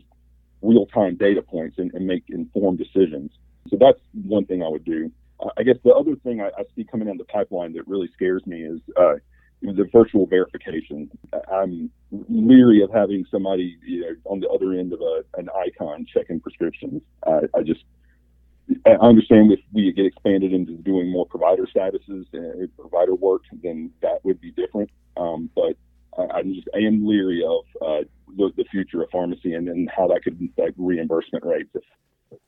real-time 0.61 1.15
data 1.15 1.41
points 1.41 1.77
and, 1.77 1.93
and 1.93 2.07
make 2.07 2.23
informed 2.29 2.79
decisions. 2.79 3.31
So 3.69 3.77
that's 3.79 3.99
one 4.13 4.45
thing 4.45 4.63
I 4.63 4.67
would 4.67 4.85
do. 4.85 5.11
I 5.57 5.63
guess 5.63 5.75
the 5.83 5.93
other 5.93 6.15
thing 6.15 6.41
I, 6.41 6.47
I 6.47 6.63
see 6.75 6.83
coming 6.83 7.07
in 7.07 7.17
the 7.17 7.25
pipeline 7.25 7.73
that 7.73 7.87
really 7.87 8.09
scares 8.13 8.45
me 8.45 8.63
is 8.63 8.79
uh, 8.97 9.15
the 9.61 9.87
virtual 9.91 10.25
verification. 10.25 11.09
I'm 11.51 11.89
leery 12.29 12.81
of 12.83 12.91
having 12.91 13.25
somebody 13.29 13.77
you 13.83 14.01
know, 14.01 14.15
on 14.25 14.39
the 14.39 14.49
other 14.49 14.73
end 14.73 14.93
of 14.93 15.01
a, 15.01 15.23
an 15.37 15.49
icon 15.49 16.05
checking 16.11 16.39
prescriptions. 16.39 17.01
I, 17.25 17.41
I 17.53 17.61
just 17.63 17.83
I 18.85 18.91
understand 18.91 19.51
if 19.51 19.59
we 19.73 19.91
get 19.91 20.05
expanded 20.05 20.53
into 20.53 20.73
doing 20.73 21.11
more 21.11 21.25
provider 21.25 21.67
statuses 21.67 22.25
and 22.33 22.75
provider 22.77 23.13
work, 23.13 23.43
then 23.61 23.91
that 24.01 24.23
would 24.23 24.41
be 24.41 24.51
different. 24.51 24.89
Um, 25.17 25.49
but 25.55 25.77
I, 26.17 26.39
am 26.39 26.53
just 26.53 26.67
I 26.73 26.79
am 26.79 27.07
leery 27.07 27.43
of 27.43 27.65
uh, 27.81 28.03
the, 28.37 28.51
the, 28.57 28.65
future 28.71 29.03
of 29.03 29.09
pharmacy 29.11 29.53
and 29.53 29.67
then 29.67 29.87
how 29.95 30.07
that 30.07 30.23
could 30.23 30.39
affect 30.41 30.75
reimbursement 30.77 31.45
rates 31.45 31.69
if 31.73 31.83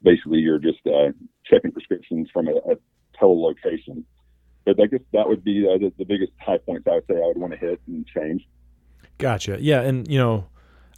basically 0.02 0.40
you're 0.40 0.60
just 0.60 0.86
uh, 0.86 1.12
checking 1.46 1.72
prescriptions 1.72 2.30
from 2.32 2.48
a, 2.48 2.56
a 2.72 2.76
telelocation. 3.18 4.06
But 4.66 4.82
I 4.82 4.88
guess 4.88 5.02
that 5.14 5.28
would 5.28 5.44
be 5.44 5.66
uh, 5.68 5.78
the, 5.78 5.94
the 5.98 6.06
biggest 6.06 6.34
high 6.42 6.58
points 6.58 6.88
I 6.88 6.96
would 6.96 7.06
say 7.10 7.16
I 7.16 7.28
would 7.28 7.38
want 7.38 7.54
to 7.54 7.60
hit 7.60 7.80
and 7.88 8.06
change. 8.06 8.48
Gotcha. 9.18 9.58
Yeah, 9.60 9.82
and 9.82 10.08
you 10.08 10.18
know, 10.18 10.48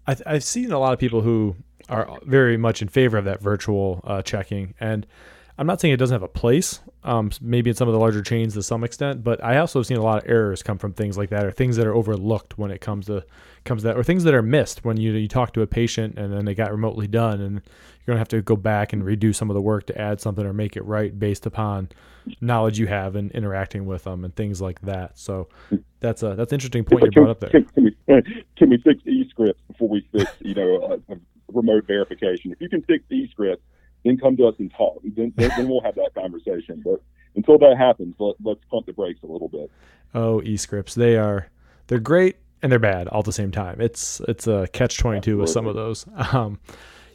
I, 0.07 0.15
I've 0.25 0.43
seen 0.43 0.71
a 0.71 0.79
lot 0.79 0.93
of 0.93 0.99
people 0.99 1.21
who 1.21 1.55
are 1.87 2.19
very 2.23 2.57
much 2.57 2.81
in 2.81 2.87
favor 2.87 3.17
of 3.17 3.25
that 3.25 3.41
virtual 3.41 4.01
uh, 4.03 4.21
checking, 4.21 4.73
and 4.79 5.05
I'm 5.57 5.67
not 5.67 5.81
saying 5.81 5.93
it 5.93 5.97
doesn't 5.97 6.15
have 6.15 6.23
a 6.23 6.27
place. 6.27 6.79
Um, 7.03 7.31
maybe 7.41 7.69
in 7.69 7.75
some 7.75 7.87
of 7.87 7.93
the 7.93 7.99
larger 7.99 8.21
chains 8.21 8.53
to 8.53 8.63
some 8.63 8.83
extent, 8.83 9.23
but 9.23 9.43
I 9.43 9.57
also 9.57 9.79
have 9.79 9.85
seen 9.85 9.97
a 9.97 10.03
lot 10.03 10.23
of 10.23 10.29
errors 10.29 10.61
come 10.63 10.77
from 10.77 10.93
things 10.93 11.17
like 11.17 11.29
that, 11.29 11.45
or 11.45 11.51
things 11.51 11.75
that 11.77 11.85
are 11.85 11.93
overlooked 11.93 12.57
when 12.57 12.71
it 12.71 12.81
comes 12.81 13.05
to 13.05 13.25
comes 13.65 13.83
to 13.83 13.89
that, 13.89 13.97
or 13.97 14.03
things 14.03 14.23
that 14.23 14.33
are 14.33 14.41
missed 14.41 14.83
when 14.83 14.97
you 14.97 15.13
you 15.13 15.27
talk 15.27 15.53
to 15.53 15.61
a 15.61 15.67
patient 15.67 16.17
and 16.17 16.33
then 16.33 16.45
they 16.45 16.55
got 16.55 16.71
remotely 16.71 17.07
done, 17.07 17.39
and 17.41 17.61
you're 18.09 18.15
gonna 18.15 18.21
have 18.21 18.29
to 18.29 18.41
go 18.41 18.55
back 18.55 18.91
and 18.91 19.03
redo 19.03 19.35
some 19.35 19.51
of 19.51 19.53
the 19.53 19.61
work 19.61 19.85
to 19.85 19.95
add 19.95 20.19
something 20.19 20.43
or 20.43 20.51
make 20.51 20.75
it 20.75 20.83
right 20.83 21.17
based 21.19 21.45
upon 21.45 21.89
knowledge 22.41 22.79
you 22.79 22.87
have 22.87 23.15
and 23.15 23.31
interacting 23.33 23.85
with 23.85 24.03
them 24.03 24.25
and 24.25 24.35
things 24.35 24.59
like 24.59 24.81
that. 24.81 25.15
So 25.19 25.47
that's 25.99 26.23
a 26.23 26.33
that's 26.33 26.51
an 26.51 26.55
interesting 26.55 26.83
point 26.85 27.03
you 27.03 27.11
brought 27.11 27.29
up 27.29 27.39
there. 27.39 27.51
Can, 27.51 27.65
can, 27.65 27.83
we, 27.83 27.95
uh, 28.11 28.21
can 28.57 28.71
we 28.71 28.77
fix 28.77 29.05
e-scripts 29.05 29.61
before 29.67 29.89
we 29.89 30.07
fix 30.11 30.31
you 30.39 30.55
know 30.55 30.99
uh, 31.09 31.13
uh, 31.13 31.17
remote 31.53 31.85
verification? 31.85 32.51
If 32.51 32.59
you 32.61 32.69
can 32.69 32.81
fix 32.81 33.03
e-scripts, 33.11 33.61
then 34.03 34.17
come 34.17 34.35
to 34.37 34.47
us 34.47 34.55
and 34.57 34.73
talk. 34.75 35.01
Then, 35.03 35.31
then, 35.35 35.51
then 35.55 35.69
we'll 35.69 35.81
have 35.81 35.95
that 35.95 36.15
conversation. 36.15 36.81
But 36.83 37.03
until 37.35 37.59
that 37.59 37.77
happens, 37.77 38.15
let, 38.17 38.37
let's 38.43 38.61
pump 38.71 38.87
the 38.87 38.93
brakes 38.93 39.19
a 39.21 39.27
little 39.27 39.49
bit. 39.49 39.69
Oh, 40.15 40.41
e-scripts, 40.41 40.95
they 40.95 41.15
are 41.15 41.47
they're 41.85 41.99
great 41.99 42.37
and 42.63 42.71
they're 42.71 42.79
bad 42.79 43.07
all 43.07 43.19
at 43.19 43.25
the 43.25 43.33
same 43.33 43.51
time. 43.51 43.79
It's 43.79 44.19
it's 44.27 44.47
a 44.47 44.67
catch 44.73 44.97
twenty 44.97 45.21
two 45.21 45.37
with 45.37 45.51
some 45.51 45.67
of 45.67 45.75
those. 45.75 46.07
Um, 46.33 46.59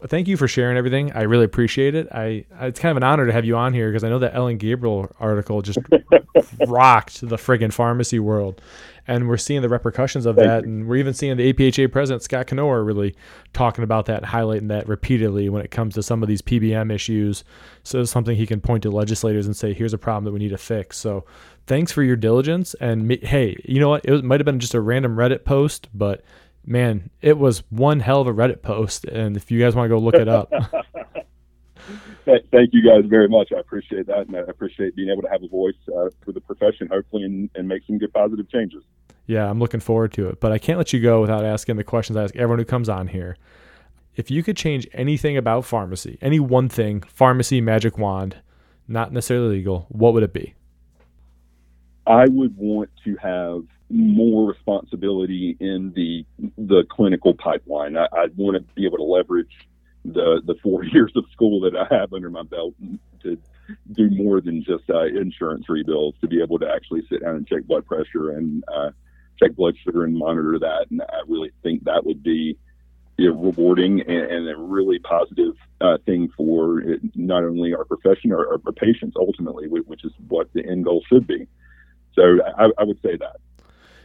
thank 0.06 0.28
you 0.28 0.36
for 0.36 0.48
sharing 0.48 0.76
everything. 0.76 1.12
I 1.12 1.22
really 1.22 1.44
appreciate 1.44 1.94
it. 1.94 2.08
I 2.12 2.44
it's 2.60 2.80
kind 2.80 2.90
of 2.90 2.96
an 2.96 3.02
honor 3.02 3.26
to 3.26 3.32
have 3.32 3.44
you 3.44 3.56
on 3.56 3.72
here 3.72 3.90
because 3.90 4.04
I 4.04 4.08
know 4.08 4.18
that 4.18 4.34
Ellen 4.34 4.58
Gabler 4.58 5.14
article 5.18 5.62
just 5.62 5.78
rocked 6.66 7.20
the 7.26 7.36
friggin' 7.36 7.72
pharmacy 7.72 8.18
world, 8.18 8.60
and 9.06 9.28
we're 9.28 9.36
seeing 9.36 9.62
the 9.62 9.68
repercussions 9.68 10.26
of 10.26 10.36
Thank 10.36 10.46
that, 10.46 10.64
you. 10.64 10.70
and 10.70 10.88
we're 10.88 10.96
even 10.96 11.14
seeing 11.14 11.36
the 11.36 11.52
APHA 11.52 11.92
president 11.92 12.22
Scott 12.22 12.46
Knoer 12.48 12.84
really 12.84 13.14
talking 13.52 13.84
about 13.84 14.06
that 14.06 14.22
and 14.22 14.26
highlighting 14.26 14.68
that 14.68 14.88
repeatedly 14.88 15.48
when 15.48 15.62
it 15.62 15.70
comes 15.70 15.94
to 15.94 16.02
some 16.02 16.22
of 16.22 16.28
these 16.28 16.42
PBM 16.42 16.92
issues. 16.92 17.44
So 17.82 18.00
it's 18.00 18.10
something 18.10 18.36
he 18.36 18.46
can 18.46 18.60
point 18.60 18.82
to 18.82 18.90
legislators 18.90 19.46
and 19.46 19.56
say, 19.56 19.72
"Here's 19.72 19.94
a 19.94 19.98
problem 19.98 20.24
that 20.24 20.32
we 20.32 20.38
need 20.38 20.50
to 20.50 20.58
fix." 20.58 20.98
So 20.98 21.24
thanks 21.66 21.92
for 21.92 22.02
your 22.02 22.16
diligence. 22.16 22.74
And 22.74 23.08
me, 23.08 23.18
hey, 23.22 23.56
you 23.64 23.80
know 23.80 23.88
what? 23.88 24.04
It 24.04 24.10
was, 24.10 24.22
might 24.22 24.40
have 24.40 24.44
been 24.44 24.60
just 24.60 24.74
a 24.74 24.80
random 24.80 25.16
Reddit 25.16 25.44
post, 25.44 25.88
but 25.94 26.22
man, 26.66 27.11
it 27.20 27.38
was 27.38 27.62
one 27.70 28.00
hell 28.00 28.20
of 28.20 28.27
a 28.27 28.33
Reddit 28.33 28.62
post. 28.62 29.05
And 29.05 29.37
if 29.37 29.50
you 29.50 29.61
guys 29.61 29.74
want 29.74 29.87
to 29.87 29.88
go 29.88 29.98
look 29.98 30.14
it 30.14 30.29
up, 30.29 30.50
Thank 32.24 32.70
you 32.72 32.83
guys 32.83 33.05
very 33.09 33.29
much. 33.29 33.53
I 33.55 33.61
appreciate 33.61 34.07
that, 34.07 34.27
and 34.27 34.37
I 34.37 34.40
appreciate 34.40 34.96
being 34.96 35.11
able 35.11 35.22
to 35.22 35.29
have 35.29 35.42
a 35.42 35.48
voice 35.48 35.74
uh, 35.88 36.09
for 36.24 36.33
the 36.33 36.40
profession, 36.40 36.88
hopefully, 36.90 37.24
and, 37.24 37.50
and 37.55 37.68
make 37.68 37.83
some 37.87 37.98
good 37.98 38.12
positive 38.12 38.48
changes. 38.50 38.83
yeah, 39.27 39.48
I'm 39.48 39.59
looking 39.59 39.81
forward 39.81 40.12
to 40.14 40.29
it. 40.29 40.40
But 40.40 40.53
I 40.53 40.59
can't 40.59 40.79
let 40.79 40.92
you 40.92 41.00
go 41.00 41.20
without 41.20 41.44
asking 41.44 41.77
the 41.77 41.85
questions 41.85 42.16
I 42.16 42.24
ask 42.24 42.35
everyone 42.37 42.59
who 42.59 42.64
comes 42.64 42.88
on 42.88 43.09
here. 43.09 43.37
If 44.16 44.31
you 44.31 44.42
could 44.42 44.57
change 44.57 44.87
anything 44.92 45.37
about 45.37 45.64
pharmacy, 45.64 46.18
any 46.22 46.40
one 46.40 46.68
thing, 46.68 47.03
pharmacy 47.03 47.61
magic 47.61 47.98
wand, 47.98 48.37
not 48.88 49.12
necessarily 49.12 49.57
legal, 49.57 49.87
what 49.90 50.14
would 50.14 50.22
it 50.22 50.33
be? 50.33 50.55
I 52.07 52.27
would 52.29 52.57
want 52.57 52.90
to 53.05 53.16
have 53.16 53.64
more 53.90 54.48
responsibility 54.50 55.56
in 55.60 55.92
the 55.94 56.24
the 56.56 56.84
clinical 56.90 57.34
pipeline. 57.34 57.96
I, 57.96 58.06
I'd 58.12 58.36
want 58.36 58.56
to 58.56 58.74
be 58.74 58.86
able 58.86 58.98
to 58.98 59.04
leverage 59.04 59.52
the 60.04 60.42
the 60.44 60.54
four 60.62 60.84
years 60.92 61.12
of 61.16 61.24
school 61.32 61.60
that 61.60 61.76
I 61.76 61.94
have 61.94 62.12
under 62.12 62.30
my 62.30 62.42
belt 62.42 62.74
to 63.22 63.38
do 63.92 64.10
more 64.10 64.40
than 64.40 64.62
just 64.62 64.88
uh, 64.90 65.04
insurance 65.04 65.66
rebills. 65.68 66.18
To 66.20 66.28
be 66.28 66.42
able 66.42 66.58
to 66.60 66.70
actually 66.70 67.02
sit 67.08 67.22
down 67.22 67.36
and 67.36 67.46
check 67.46 67.64
blood 67.64 67.86
pressure 67.86 68.30
and 68.30 68.64
uh, 68.68 68.90
check 69.38 69.54
blood 69.56 69.76
sugar 69.84 70.04
and 70.04 70.16
monitor 70.16 70.58
that, 70.58 70.86
and 70.90 71.02
I 71.02 71.20
really 71.26 71.50
think 71.62 71.84
that 71.84 72.04
would 72.04 72.22
be 72.22 72.56
know, 73.18 73.32
rewarding 73.32 74.00
and, 74.00 74.30
and 74.30 74.48
a 74.48 74.56
really 74.56 74.98
positive 74.98 75.54
uh, 75.80 75.98
thing 76.04 76.30
for 76.36 76.80
it, 76.80 77.00
not 77.14 77.44
only 77.44 77.74
our 77.74 77.84
profession 77.84 78.32
or 78.32 78.46
our, 78.46 78.60
our 78.66 78.72
patients 78.72 79.16
ultimately, 79.16 79.68
which 79.68 80.04
is 80.04 80.12
what 80.28 80.52
the 80.52 80.66
end 80.66 80.84
goal 80.84 81.02
should 81.08 81.26
be. 81.26 81.46
So 82.14 82.22
I, 82.58 82.70
I 82.78 82.84
would 82.84 83.00
say 83.02 83.16
that. 83.16 83.36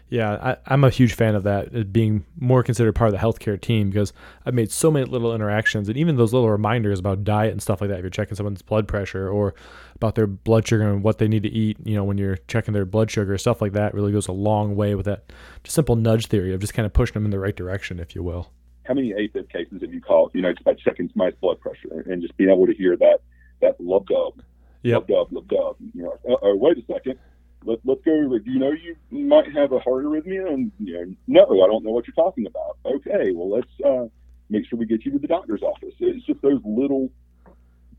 Yeah, 0.10 0.32
I, 0.42 0.58
I'm 0.74 0.84
a 0.84 0.90
huge 0.90 1.14
fan 1.14 1.36
of 1.36 1.44
that, 1.44 1.94
being 1.94 2.26
more 2.40 2.64
considered 2.64 2.94
part 2.96 3.14
of 3.14 3.20
the 3.20 3.24
healthcare 3.26 3.62
team 3.62 3.92
because 3.92 4.12
I've 4.44 4.56
made 4.56 4.72
so 4.72 4.90
many 4.90 5.06
little 5.06 5.36
interactions 5.36 5.88
and 5.88 5.96
even 5.98 6.16
those 6.16 6.34
little 6.34 6.50
reminders 6.50 6.98
about 7.00 7.24
diet 7.24 7.52
and 7.52 7.62
stuff 7.62 7.80
like 7.80 7.92
that. 7.92 7.98
If 7.98 8.02
you're 8.02 8.10
checking 8.10 8.36
someone's 8.36 8.64
blood 8.64 8.88
pressure 8.88 9.30
or 9.30 9.54
about 9.96 10.16
their 10.16 10.26
blood 10.26 10.68
sugar 10.68 10.90
and 10.90 11.04
what 11.04 11.20
they 11.20 11.28
need 11.28 11.44
to 11.44 11.50
eat, 11.50 11.78
you 11.84 11.96
know, 11.96 12.04
when 12.04 12.18
you're 12.18 12.38
checking 12.48 12.74
their 12.74 12.86
blood 12.86 13.12
sugar, 13.12 13.38
stuff 13.38 13.62
like 13.62 13.74
that 13.74 13.94
really 13.94 14.12
goes 14.12 14.28
a 14.28 14.32
long 14.32 14.76
way 14.76 14.96
with 14.96 15.06
that 15.06 15.32
just 15.64 15.76
simple 15.76 15.96
nudge 15.96 16.26
theory 16.26 16.54
of 16.56 16.60
just 16.60 16.74
kind 16.74 16.88
of 16.88 16.94
pushing 16.94 17.14
them 17.14 17.26
in 17.26 17.32
the 17.32 17.40
right 17.40 17.56
direction, 17.56 18.00
if 18.00 18.16
you 18.16 18.24
will. 18.24 18.50
How 18.86 18.96
many 18.96 19.12
AFib 19.12 19.48
cases 19.52 19.82
have 19.84 19.94
you 19.94 20.02
called? 20.02 20.32
You 20.34 20.42
know, 20.42 20.52
just 20.52 20.64
by 20.64 20.74
checking 20.74 21.08
somebody's 21.10 21.38
blood 21.40 21.60
pressure 21.60 22.04
and 22.10 22.20
just 22.24 22.36
being 22.36 22.50
able 22.50 22.66
to 22.66 22.74
hear 22.74 22.98
that 22.98 23.20
that 23.62 23.80
lub 23.80 24.08
dub, 24.08 24.42
Yep. 24.82 25.08
lub 25.10 25.30
dub, 25.30 25.34
lub 25.34 25.48
dub. 25.50 25.76
You 25.94 26.04
know, 26.04 26.14
uh 26.28 26.38
oh, 26.42 26.56
wait 26.56 26.78
a 26.80 26.84
second. 26.92 27.20
Let, 27.64 27.80
let's 27.84 28.02
go. 28.04 28.12
Over. 28.12 28.40
Do 28.40 28.52
you 28.52 28.60
know 28.60 28.72
you 28.72 28.96
might 29.12 29.52
have 29.54 29.72
a 29.72 29.80
heart 29.80 30.06
arrhythmia? 30.06 30.52
And 30.52 30.72
you 30.80 30.94
know, 30.94 31.16
no, 31.28 31.64
I 31.64 31.68
don't 31.68 31.84
know 31.84 31.92
what 31.92 32.08
you're 32.08 32.16
talking 32.16 32.48
about. 32.48 32.78
Okay, 32.86 33.32
well 33.34 33.50
let's 33.50 33.72
uh, 33.86 34.08
make 34.50 34.68
sure 34.68 34.80
we 34.80 34.86
get 34.86 35.06
you 35.06 35.12
to 35.12 35.20
the 35.20 35.28
doctor's 35.28 35.62
office. 35.62 35.94
It's 36.00 36.26
just 36.26 36.42
those 36.42 36.62
little 36.64 37.10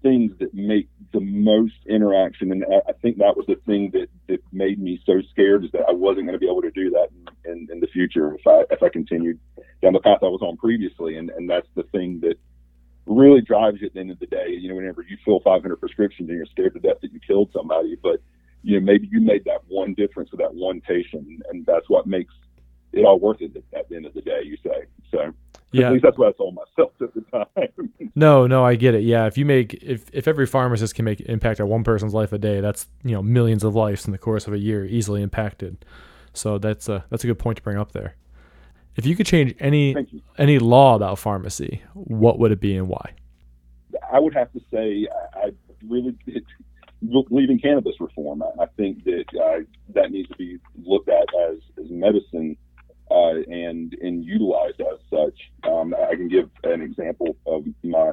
things 0.02 0.32
that 0.38 0.54
make 0.54 0.88
the 1.12 1.20
most 1.20 1.74
interaction, 1.86 2.52
and 2.52 2.64
I, 2.64 2.90
I 2.90 2.92
think 3.02 3.18
that 3.18 3.36
was 3.36 3.44
the 3.46 3.56
thing 3.66 3.90
that, 3.92 4.08
that 4.28 4.38
made 4.50 4.80
me 4.80 4.98
so 5.04 5.20
scared 5.30 5.64
is 5.64 5.70
that 5.72 5.84
I 5.86 5.92
wasn't 5.92 6.26
going 6.26 6.32
to 6.32 6.38
be 6.38 6.48
able 6.48 6.62
to 6.62 6.70
do 6.70 6.90
that 6.90 7.08
in, 7.44 7.52
in, 7.52 7.68
in 7.72 7.80
the 7.80 7.86
future 7.88 8.34
if 8.34 8.46
I 8.46 8.64
if 8.70 8.82
I 8.82 8.88
continued 8.88 9.38
down 9.82 9.92
the 9.92 10.00
path 10.00 10.20
I 10.22 10.26
was 10.26 10.40
on 10.42 10.56
previously, 10.56 11.16
and 11.16 11.30
and 11.30 11.48
that's 11.48 11.68
the 11.74 11.82
thing 11.84 12.20
that 12.20 12.36
really 13.06 13.40
drives 13.40 13.80
you 13.80 13.86
at 13.86 13.94
the 13.94 14.00
end 14.00 14.10
of 14.10 14.18
the 14.18 14.26
day. 14.26 14.48
You 14.48 14.68
know, 14.68 14.76
whenever 14.76 15.02
you 15.02 15.16
fill 15.24 15.40
500 15.40 15.76
prescriptions 15.76 16.28
and 16.28 16.36
you're 16.36 16.46
scared 16.46 16.74
to 16.74 16.80
death 16.80 17.00
that 17.02 17.12
you 17.12 17.20
killed 17.20 17.50
somebody, 17.52 17.96
but 18.00 18.22
you 18.62 18.78
know 18.78 18.84
maybe 18.84 19.08
you 19.10 19.20
made 19.20 19.44
that 19.44 19.60
one 19.68 19.94
difference 19.94 20.30
with 20.30 20.40
that 20.40 20.54
one 20.54 20.80
patient, 20.80 21.26
and 21.50 21.66
that's 21.66 21.88
what 21.88 22.06
makes 22.06 22.34
it 22.92 23.04
all 23.04 23.18
worth 23.18 23.40
it 23.40 23.56
at 23.74 23.88
the 23.88 23.96
end 23.96 24.06
of 24.06 24.14
the 24.14 24.20
day. 24.20 24.40
You 24.44 24.56
say 24.62 24.84
so. 25.10 25.32
Yeah. 25.72 25.86
At 25.86 25.92
least 25.92 26.02
that's 26.02 26.18
what 26.18 26.28
I 26.28 26.32
told 26.32 26.56
myself 26.56 26.92
at 27.00 27.14
the 27.14 27.20
time. 27.30 28.10
No, 28.16 28.48
no, 28.48 28.64
I 28.64 28.74
get 28.74 28.94
it. 28.94 29.04
Yeah, 29.04 29.26
if 29.26 29.38
you 29.38 29.46
make 29.46 29.74
if 29.74 30.04
if 30.12 30.26
every 30.26 30.44
pharmacist 30.44 30.96
can 30.96 31.04
make 31.04 31.20
impact 31.20 31.60
on 31.60 31.68
one 31.68 31.84
person's 31.84 32.12
life 32.12 32.32
a 32.32 32.38
day, 32.38 32.60
that's 32.60 32.88
you 33.04 33.12
know 33.12 33.22
millions 33.22 33.62
of 33.62 33.76
lives 33.76 34.04
in 34.04 34.10
the 34.10 34.18
course 34.18 34.48
of 34.48 34.52
a 34.52 34.58
year 34.58 34.84
easily 34.84 35.22
impacted. 35.22 35.84
So 36.32 36.58
that's 36.58 36.88
a 36.88 37.04
that's 37.08 37.22
a 37.22 37.28
good 37.28 37.38
point 37.38 37.56
to 37.58 37.62
bring 37.62 37.78
up 37.78 37.92
there. 37.92 38.16
If 38.96 39.06
you 39.06 39.14
could 39.14 39.26
change 39.26 39.54
any 39.60 39.94
any 40.38 40.58
law 40.58 40.96
about 40.96 41.20
pharmacy, 41.20 41.82
what 41.94 42.40
would 42.40 42.50
it 42.50 42.60
be 42.60 42.76
and 42.76 42.88
why? 42.88 43.14
I 44.12 44.18
would 44.18 44.34
have 44.34 44.52
to 44.52 44.60
say 44.72 45.06
I, 45.34 45.38
I 45.38 45.52
really 45.86 46.16
it, 46.26 46.44
in 47.02 47.58
cannabis 47.62 47.94
reform. 48.00 48.42
I, 48.42 48.64
I 48.64 48.66
think 48.76 49.04
that 49.04 49.24
uh, 49.40 49.64
that 49.94 50.10
needs 50.10 50.28
to 50.28 50.36
be 50.36 50.58
looked 50.84 51.08
at 51.08 51.26
as, 51.50 51.58
as 51.78 51.90
medicine 51.90 52.56
uh, 53.10 53.40
and 53.48 53.94
and 54.00 54.24
utilized 54.24 54.80
as 54.80 54.98
such. 55.10 55.50
Um, 55.64 55.94
I 55.94 56.14
can 56.14 56.28
give 56.28 56.50
an 56.64 56.82
example 56.82 57.36
of 57.46 57.64
my 57.82 58.12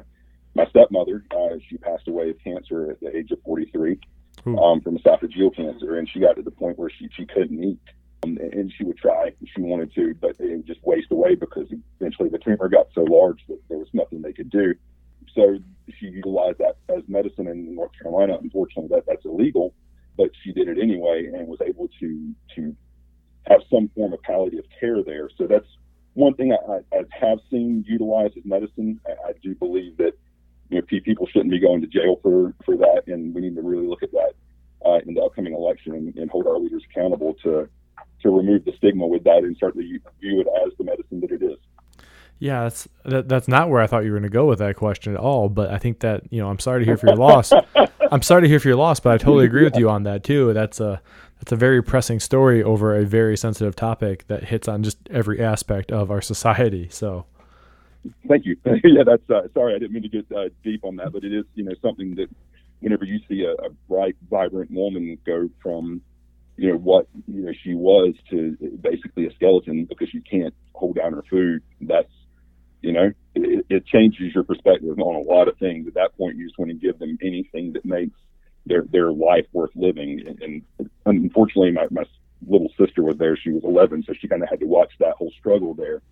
my 0.54 0.66
stepmother. 0.70 1.24
Uh, 1.30 1.56
she 1.68 1.76
passed 1.78 2.08
away 2.08 2.30
of 2.30 2.36
cancer 2.42 2.90
at 2.90 3.00
the 3.00 3.16
age 3.16 3.30
of 3.30 3.38
43 3.44 3.98
Ooh. 4.46 4.58
um, 4.58 4.80
from 4.80 4.98
esophageal 4.98 5.54
cancer, 5.54 5.96
and 5.96 6.08
she 6.08 6.20
got 6.20 6.36
to 6.36 6.42
the 6.42 6.50
point 6.50 6.78
where 6.78 6.90
she 6.90 7.08
she 7.14 7.26
couldn't 7.26 7.62
eat. 7.62 7.80
Um, 8.24 8.36
and 8.40 8.72
she 8.76 8.82
would 8.82 8.98
try, 8.98 9.28
if 9.28 9.48
she 9.54 9.60
wanted 9.60 9.94
to, 9.94 10.12
but 10.20 10.30
it 10.40 10.50
would 10.50 10.66
just 10.66 10.82
waste 10.82 11.12
away 11.12 11.36
because 11.36 11.72
eventually 12.00 12.28
the 12.28 12.38
tumor 12.38 12.68
got 12.68 12.88
so 12.92 13.02
large 13.02 13.38
that 13.46 13.60
there 13.68 13.78
was 13.78 13.86
nothing 13.92 14.22
they 14.22 14.32
could 14.32 14.50
do 14.50 14.74
so 15.38 15.58
she 15.98 16.06
utilized 16.06 16.58
that 16.58 16.76
as 16.88 17.02
medicine 17.08 17.46
in 17.46 17.67
North 17.67 17.67
Carolina. 18.08 18.38
Unfortunately, 18.40 18.88
that 18.94 19.04
that's 19.06 19.24
illegal, 19.24 19.74
but 20.16 20.30
she 20.42 20.52
did 20.52 20.68
it 20.68 20.78
anyway 20.80 21.26
and 21.32 21.46
was 21.46 21.60
able 21.60 21.88
to 22.00 22.34
to 22.56 22.76
have 23.46 23.60
some 23.70 23.88
form 23.94 24.12
of 24.12 24.22
palliative 24.22 24.64
care 24.78 25.02
there. 25.02 25.30
So 25.36 25.46
that's 25.46 25.66
one 26.14 26.34
thing 26.34 26.52
I, 26.52 26.80
I, 26.94 27.02
have 27.20 27.38
seen 27.50 27.84
utilized 27.86 28.36
as 28.36 28.44
medicine. 28.44 29.00
I, 29.06 29.30
I 29.30 29.32
do 29.42 29.54
believe 29.54 29.96
that 29.98 30.12
you 30.70 30.78
know 30.78 30.82
people 30.82 31.26
shouldn't 31.26 31.50
be 31.50 31.60
going 31.60 31.80
to 31.80 31.86
jail 31.86 32.18
for 32.22 32.54
for 32.64 32.76
that, 32.76 33.02
and 33.06 33.34
we 33.34 33.40
need 33.40 33.56
to 33.56 33.62
really 33.62 33.86
look 33.86 34.02
at 34.02 34.12
that 34.12 34.32
uh, 34.84 34.98
in 35.06 35.14
the 35.14 35.22
upcoming 35.22 35.54
election 35.54 35.94
and, 35.94 36.16
and 36.16 36.30
hold 36.30 36.46
our 36.46 36.58
leaders 36.58 36.82
accountable 36.90 37.34
to 37.42 37.68
to 38.22 38.30
remove 38.30 38.64
the 38.64 38.72
stigma 38.76 39.06
with 39.06 39.24
that 39.24 39.38
and 39.44 39.56
certainly 39.58 39.86
view 40.20 40.40
it 40.40 40.46
as 40.66 40.72
the 40.78 40.84
medicine 40.84 41.20
that 41.20 41.30
it 41.30 41.42
is. 41.42 41.58
Yeah, 42.40 42.64
that's 42.64 42.88
that, 43.04 43.28
that's 43.28 43.48
not 43.48 43.68
where 43.68 43.80
I 43.80 43.86
thought 43.86 44.04
you 44.04 44.12
were 44.12 44.18
going 44.18 44.30
to 44.30 44.34
go 44.34 44.46
with 44.46 44.60
that 44.60 44.76
question 44.76 45.14
at 45.14 45.20
all. 45.20 45.48
But 45.48 45.70
I 45.70 45.78
think 45.78 46.00
that 46.00 46.32
you 46.32 46.40
know 46.40 46.48
I'm 46.48 46.58
sorry 46.58 46.80
to 46.80 46.84
hear 46.84 46.96
for 46.96 47.06
your 47.06 47.16
loss. 47.16 47.52
I'm 48.12 48.22
sorry 48.22 48.42
to 48.42 48.48
hear 48.48 48.60
for 48.60 48.68
your 48.68 48.76
loss, 48.76 49.00
but 49.00 49.12
I 49.12 49.18
totally 49.18 49.44
agree 49.44 49.64
with 49.64 49.76
you 49.76 49.88
on 49.88 50.04
that 50.04 50.24
too. 50.24 50.52
That's 50.52 50.80
a 50.80 51.00
that's 51.38 51.52
a 51.52 51.56
very 51.56 51.82
pressing 51.82 52.20
story 52.20 52.62
over 52.62 52.96
a 52.96 53.04
very 53.04 53.36
sensitive 53.36 53.76
topic 53.76 54.26
that 54.26 54.44
hits 54.44 54.66
on 54.66 54.82
just 54.82 54.98
every 55.10 55.40
aspect 55.40 55.92
of 55.92 56.10
our 56.10 56.20
society. 56.20 56.88
So 56.90 57.26
Thank 58.26 58.46
you. 58.46 58.56
yeah, 58.64 59.02
that's 59.04 59.28
uh, 59.30 59.48
sorry, 59.54 59.74
I 59.74 59.78
didn't 59.78 59.92
mean 59.92 60.02
to 60.02 60.08
get 60.08 60.26
uh, 60.32 60.48
deep 60.62 60.84
on 60.84 60.96
that, 60.96 61.12
but 61.12 61.24
it 61.24 61.32
is 61.32 61.44
you 61.54 61.64
know 61.64 61.74
something 61.82 62.14
that 62.16 62.28
whenever 62.80 63.04
you 63.04 63.20
see 63.28 63.44
a, 63.44 63.52
a 63.52 63.70
bright, 63.88 64.16
vibrant 64.30 64.70
woman 64.70 65.18
go 65.26 65.48
from 65.62 66.00
you 66.56 66.70
know 66.70 66.78
what 66.78 67.06
you 67.26 67.42
know 67.42 67.52
she 67.62 67.74
was 67.74 68.14
to 68.30 68.56
basically 68.80 69.26
a 69.26 69.34
skeleton 69.34 69.84
because 69.84 70.08
she 70.08 70.20
can't 70.20 70.54
hold 70.74 70.96
down 70.96 71.12
her 71.12 71.24
food, 71.28 71.62
that's 71.80 72.12
you 72.80 72.92
know 72.92 73.12
it, 73.34 73.66
it 73.68 73.86
changes 73.86 74.34
your 74.34 74.44
perspective 74.44 74.98
on 74.98 75.14
a 75.16 75.20
lot 75.20 75.48
of 75.48 75.56
things. 75.58 75.86
At 75.86 75.94
that 75.94 76.16
point, 76.16 76.36
you 76.36 76.46
just 76.46 76.58
want 76.58 76.70
to 76.70 76.76
give 76.76 76.98
them 76.98 77.18
anything 77.22 77.72
that 77.74 77.84
makes 77.84 78.18
their 78.66 78.84
their 78.90 79.12
life 79.12 79.46
worth 79.52 79.70
living. 79.74 80.22
And, 80.42 80.62
and 80.76 80.88
unfortunately, 81.06 81.72
my 81.72 81.86
my 81.90 82.04
little 82.46 82.72
sister 82.78 83.02
was 83.02 83.16
there. 83.18 83.36
She 83.36 83.50
was 83.50 83.64
11, 83.64 84.04
so 84.06 84.12
she 84.18 84.28
kind 84.28 84.42
of 84.42 84.48
had 84.48 84.60
to 84.60 84.66
watch 84.66 84.92
that 85.00 85.14
whole 85.16 85.32
struggle 85.38 85.74
there 85.74 86.02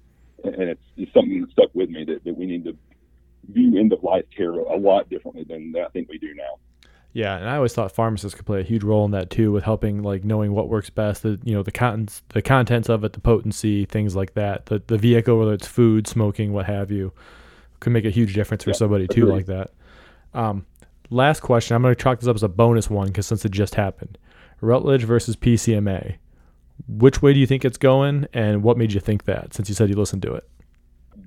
and 0.44 0.70
it's, 0.70 0.82
it's 0.96 1.12
something 1.12 1.40
that 1.40 1.50
stuck 1.50 1.74
with 1.74 1.90
me 1.90 2.04
that, 2.04 2.24
that 2.24 2.36
we 2.36 2.46
need 2.46 2.64
to 2.64 2.76
view 3.48 3.78
end 3.78 3.92
of 3.92 4.02
life 4.02 4.24
care 4.36 4.52
a 4.52 4.76
lot 4.76 5.08
differently 5.08 5.44
than 5.48 5.74
I 5.76 5.88
think 5.90 6.08
we 6.08 6.18
do 6.18 6.34
now. 6.34 6.58
Yeah, 7.16 7.38
and 7.38 7.48
I 7.48 7.56
always 7.56 7.72
thought 7.72 7.92
pharmacists 7.92 8.36
could 8.36 8.44
play 8.44 8.60
a 8.60 8.62
huge 8.62 8.84
role 8.84 9.06
in 9.06 9.12
that 9.12 9.30
too, 9.30 9.50
with 9.50 9.64
helping 9.64 10.02
like 10.02 10.22
knowing 10.22 10.52
what 10.52 10.68
works 10.68 10.90
best. 10.90 11.22
The 11.22 11.40
you 11.44 11.54
know 11.54 11.62
the 11.62 11.72
contents 11.72 12.20
the 12.28 12.42
contents 12.42 12.90
of 12.90 13.04
it, 13.04 13.14
the 13.14 13.20
potency, 13.20 13.86
things 13.86 14.14
like 14.14 14.34
that. 14.34 14.66
The 14.66 14.82
the 14.86 14.98
vehicle, 14.98 15.38
whether 15.38 15.54
it's 15.54 15.66
food, 15.66 16.06
smoking, 16.06 16.52
what 16.52 16.66
have 16.66 16.90
you, 16.90 17.14
could 17.80 17.94
make 17.94 18.04
a 18.04 18.10
huge 18.10 18.34
difference 18.34 18.64
for 18.64 18.70
Yeah, 18.70 18.76
somebody 18.76 19.08
too, 19.08 19.24
like 19.24 19.46
that. 19.46 19.70
Um, 20.34 20.66
last 21.08 21.40
question. 21.40 21.74
I'm 21.74 21.80
going 21.80 21.94
to 21.94 22.02
chalk 22.02 22.20
this 22.20 22.28
up 22.28 22.36
as 22.36 22.42
a 22.42 22.48
bonus 22.50 22.90
one 22.90 23.06
because 23.06 23.26
since 23.26 23.46
it 23.46 23.52
just 23.52 23.76
happened, 23.76 24.18
Rutledge 24.60 25.04
versus 25.04 25.36
PCMA. 25.36 26.16
Which 26.86 27.22
way 27.22 27.32
do 27.32 27.40
you 27.40 27.46
think 27.46 27.64
it's 27.64 27.78
going, 27.78 28.26
and 28.34 28.62
what 28.62 28.76
made 28.76 28.92
you 28.92 29.00
think 29.00 29.24
that? 29.24 29.54
Since 29.54 29.70
you 29.70 29.74
said 29.74 29.88
you 29.88 29.96
listened 29.96 30.20
to 30.20 30.34
it. 30.34 30.46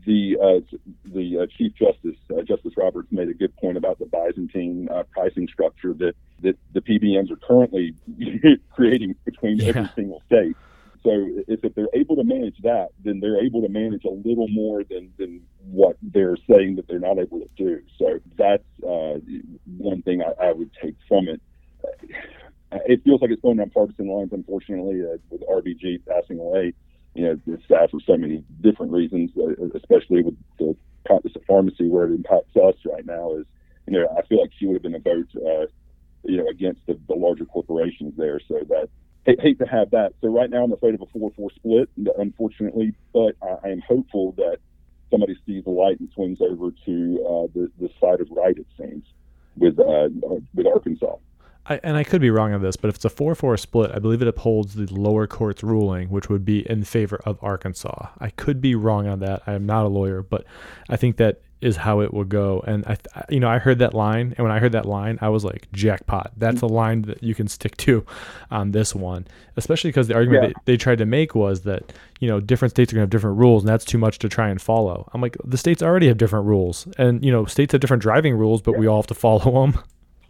The 0.05 0.37
uh, 0.41 0.77
the 1.05 1.39
uh, 1.39 1.45
Chief 1.57 1.73
Justice 1.75 2.15
uh, 2.31 2.41
Justice 2.43 2.73
Roberts 2.77 3.07
made 3.11 3.29
a 3.29 3.33
good 3.33 3.55
point 3.57 3.77
about 3.77 3.99
the 3.99 4.05
Byzantine 4.05 4.87
uh, 4.91 5.03
pricing 5.11 5.47
structure 5.47 5.93
that 5.95 6.15
that 6.41 6.57
the 6.73 6.81
PBMs 6.81 7.31
are 7.31 7.35
currently 7.37 7.93
creating 8.71 9.15
between 9.25 9.57
Yeah. 9.57 9.67
every 9.69 9.89
single 9.95 10.21
state. 10.27 10.55
So 11.01 11.11
if, 11.47 11.63
if 11.63 11.75
they're 11.75 11.87
able 11.93 12.17
to 12.17 12.25
manage 12.25 12.57
that, 12.63 12.89
then 13.03 13.21
they're 13.21 13.41
able 13.41 13.61
to 13.61 13.69
manage 13.69 14.03
a 14.03 14.09
little 14.09 14.49
more 14.49 14.83
than, 14.83 15.13
than 15.17 15.41
what 15.71 15.95
they're 16.01 16.35
saying 16.49 16.75
that 16.75 16.89
they're 16.89 16.99
not 16.99 17.17
able 17.19 17.39
to 17.39 17.47
do. 17.55 17.81
So 17.97 18.19
that's 18.37 18.63
uh, 18.85 19.19
one 19.77 20.01
thing 20.01 20.21
I, 20.21 20.47
I 20.47 20.51
would 20.51 20.71
take 20.83 20.95
from 21.07 21.29
it. 21.29 21.41
Uh, 22.71 22.79
It 22.85 23.01
feels 23.05 23.21
like 23.21 23.31
it's 23.31 23.41
going 23.41 23.57
down 23.57 23.69
partisan 23.69 24.09
lines, 24.09 24.31
unfortunately, 24.33 25.01
uh, 25.01 25.17
with 25.29 25.41
RBG 25.47 26.01
passing 26.05 26.37
away. 26.37 26.73
You 27.19 27.25
know, 27.25 27.39
it's 27.47 27.67
sad 27.67 27.91
for 27.91 27.99
so 28.07 28.15
many 28.15 28.45
different 28.61 28.93
reasons, 28.93 29.31
uh, 29.35 29.67
especially 29.75 30.23
with 30.23 30.37
the 30.57 30.73
practice 31.05 31.33
of 31.35 31.43
pharmacy 31.43 31.89
where 31.89 32.05
it 32.05 32.11
impacts 32.11 32.55
us 32.55 32.75
right 32.85 33.05
now. 33.05 33.35
Is 33.35 33.45
you 33.87 33.93
know, 33.99 34.07
I 34.17 34.21
feel 34.21 34.39
like 34.39 34.51
she 34.57 34.65
would 34.67 34.75
have 34.75 34.83
been 34.83 34.95
a 34.95 34.99
vote, 34.99 35.27
uh, 35.35 35.65
you 36.23 36.37
know, 36.37 36.47
against 36.47 36.79
the, 36.87 36.97
the 37.09 37.15
larger 37.15 37.43
corporations 37.43 38.13
there. 38.15 38.39
So 38.47 38.61
that 38.69 38.87
hate, 39.25 39.41
hate 39.41 39.59
to 39.59 39.65
have 39.65 39.91
that. 39.91 40.13
So 40.21 40.29
right 40.29 40.49
now 40.49 40.63
I'm 40.63 40.71
afraid 40.71 40.95
of 40.95 41.01
a 41.01 41.07
four-four 41.07 41.49
split, 41.55 41.89
unfortunately, 42.17 42.93
but 43.13 43.35
I, 43.43 43.67
I 43.67 43.69
am 43.71 43.81
hopeful 43.85 44.31
that 44.37 44.59
somebody 45.11 45.35
sees 45.45 45.65
the 45.65 45.71
light 45.71 45.99
and 45.99 46.09
swings 46.13 46.39
over 46.39 46.71
to 46.85 47.25
uh, 47.27 47.47
the 47.53 47.69
the 47.81 47.89
side 47.99 48.21
of 48.21 48.29
right. 48.31 48.57
It 48.57 48.67
seems 48.77 49.03
with 49.57 49.77
uh, 49.77 50.07
with 50.55 50.67
Arkansas. 50.67 51.17
I, 51.69 51.79
and 51.83 51.95
I 51.95 52.03
could 52.03 52.19
be 52.19 52.31
wrong 52.31 52.53
on 52.53 52.61
this, 52.61 52.75
but 52.75 52.89
if 52.89 52.95
it's 52.95 53.05
a 53.05 53.09
4 53.09 53.35
4 53.35 53.55
split, 53.57 53.91
I 53.93 53.99
believe 53.99 54.21
it 54.21 54.27
upholds 54.27 54.73
the 54.73 54.87
lower 54.91 55.27
court's 55.27 55.63
ruling, 55.63 56.09
which 56.09 56.27
would 56.27 56.43
be 56.43 56.69
in 56.69 56.83
favor 56.83 57.21
of 57.25 57.37
Arkansas. 57.43 58.07
I 58.19 58.31
could 58.31 58.59
be 58.59 58.73
wrong 58.73 59.07
on 59.07 59.19
that. 59.19 59.43
I 59.45 59.53
am 59.53 59.65
not 59.65 59.85
a 59.85 59.87
lawyer, 59.87 60.23
but 60.23 60.45
I 60.89 60.95
think 60.95 61.17
that 61.17 61.41
is 61.61 61.75
how 61.75 61.99
it 61.99 62.13
will 62.13 62.23
go. 62.23 62.63
And 62.65 62.85
I, 62.85 62.95
th- 62.95 63.25
you 63.29 63.39
know, 63.39 63.49
I 63.49 63.59
heard 63.59 63.79
that 63.79 63.93
line, 63.93 64.33
and 64.37 64.39
when 64.39 64.51
I 64.51 64.59
heard 64.59 64.71
that 64.71 64.85
line, 64.85 65.19
I 65.21 65.29
was 65.29 65.43
like, 65.43 65.71
jackpot. 65.71 66.31
That's 66.37 66.63
a 66.63 66.65
mm-hmm. 66.65 66.75
line 66.75 67.01
that 67.03 67.21
you 67.21 67.35
can 67.35 67.47
stick 67.47 67.75
to 67.77 68.05
on 68.49 68.71
this 68.71 68.95
one, 68.95 69.27
especially 69.57 69.89
because 69.89 70.07
the 70.07 70.15
argument 70.15 70.43
Yeah. 70.43 70.53
they, 70.65 70.73
they 70.73 70.77
tried 70.77 70.99
to 70.99 71.05
make 71.05 71.35
was 71.35 71.61
that, 71.63 71.91
you 72.19 72.27
know, 72.27 72.39
different 72.39 72.71
states 72.71 72.91
are 72.91 72.95
going 72.95 73.01
to 73.01 73.03
have 73.03 73.09
different 73.09 73.37
rules, 73.37 73.63
and 73.63 73.69
that's 73.69 73.85
too 73.85 73.97
much 73.97 74.19
to 74.19 74.29
try 74.29 74.49
and 74.49 74.61
follow. 74.61 75.09
I'm 75.13 75.21
like, 75.21 75.37
the 75.43 75.57
states 75.57 75.83
already 75.83 76.07
have 76.07 76.17
different 76.17 76.45
rules, 76.45 76.87
and, 76.97 77.23
you 77.23 77.31
know, 77.31 77.45
states 77.45 77.73
have 77.73 77.81
different 77.81 78.01
driving 78.01 78.35
rules, 78.35 78.61
but 78.61 78.77
we 78.77 78.87
all 78.87 79.01
have 79.01 79.07
to 79.07 79.13
follow 79.13 79.61
them. 79.71 79.83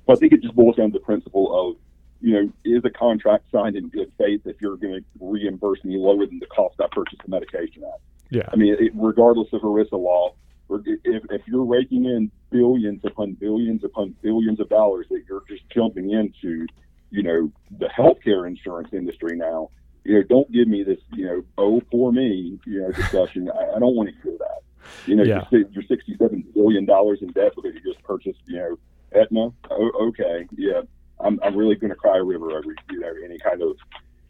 Well, 0.09 0.17
I 0.17 0.19
think 0.19 0.33
it 0.33 0.41
just 0.41 0.55
boils 0.55 0.75
down 0.75 0.91
to 0.91 0.97
the 0.97 1.05
principle 1.05 1.53
of, 1.69 1.75
you 2.19 2.33
know, 2.33 2.51
is 2.65 2.83
a 2.83 2.89
contract 2.89 3.43
signed 3.51 3.75
in 3.75 3.89
good 3.89 4.11
faith 4.17 4.41
if 4.45 4.59
you're 4.59 4.75
going 4.75 4.95
to 4.95 5.03
reimburse 5.19 5.83
me 5.83 5.97
lower 5.97 6.25
than 6.25 6.39
the 6.39 6.47
cost 6.47 6.81
I 6.81 6.87
purchased 6.91 7.21
the 7.23 7.29
medication 7.29 7.83
at? 7.83 7.99
Yeah. 8.31 8.49
I 8.51 8.55
mean, 8.55 8.75
it, 8.79 8.91
regardless 8.95 9.49
of 9.53 9.61
ERISA 9.61 9.91
law, 9.91 10.33
if, 10.71 11.23
if 11.29 11.41
you're 11.45 11.63
raking 11.63 12.05
in 12.05 12.31
billions 12.49 13.01
upon 13.05 13.33
billions 13.33 13.83
upon 13.83 14.15
billions 14.23 14.59
of 14.59 14.67
dollars 14.69 15.05
that 15.11 15.25
you're 15.29 15.43
just 15.47 15.69
jumping 15.69 16.09
into, 16.09 16.65
you 17.11 17.21
know, 17.21 17.51
the 17.77 17.85
healthcare 17.95 18.47
insurance 18.47 18.89
industry 18.93 19.37
now, 19.37 19.69
you 20.05 20.15
know, 20.15 20.23
don't 20.23 20.51
give 20.51 20.67
me 20.67 20.81
this, 20.81 20.97
you 21.13 21.27
know, 21.27 21.43
oh, 21.59 21.83
for 21.91 22.11
me, 22.11 22.57
you 22.65 22.81
know, 22.81 22.91
discussion. 22.91 23.47
I, 23.51 23.75
I 23.75 23.79
don't 23.79 23.95
want 23.95 24.09
to 24.09 24.15
hear 24.23 24.35
that. 24.39 24.61
You 25.05 25.17
know, 25.17 25.23
Yeah. 25.23 25.45
you're, 25.51 25.65
you're 25.69 25.83
$67 25.83 26.51
billion 26.55 26.89
in 26.89 27.27
debt 27.33 27.51
because 27.55 27.75
you 27.75 27.93
just 27.93 28.03
purchased, 28.03 28.39
you 28.47 28.57
know, 28.57 28.79
Aetna. 29.13 29.49
Oh, 29.69 29.91
okay. 30.09 30.45
Yeah. 30.57 30.81
I'm, 31.19 31.39
I'm 31.43 31.55
really 31.55 31.75
going 31.75 31.89
to 31.89 31.95
cry 31.95 32.17
a 32.17 32.23
river 32.23 32.51
over, 32.51 32.73
you 32.91 32.99
know, 32.99 33.13
any 33.23 33.37
kind 33.39 33.61
of 33.61 33.75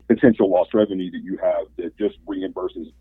potential 0.08 0.50
lost 0.50 0.74
revenue 0.74 1.12
that 1.12 1.24
you 1.24 1.38
have 1.38 1.68
that 1.78 1.96
just 1.98 2.18
reimburses 2.26 2.92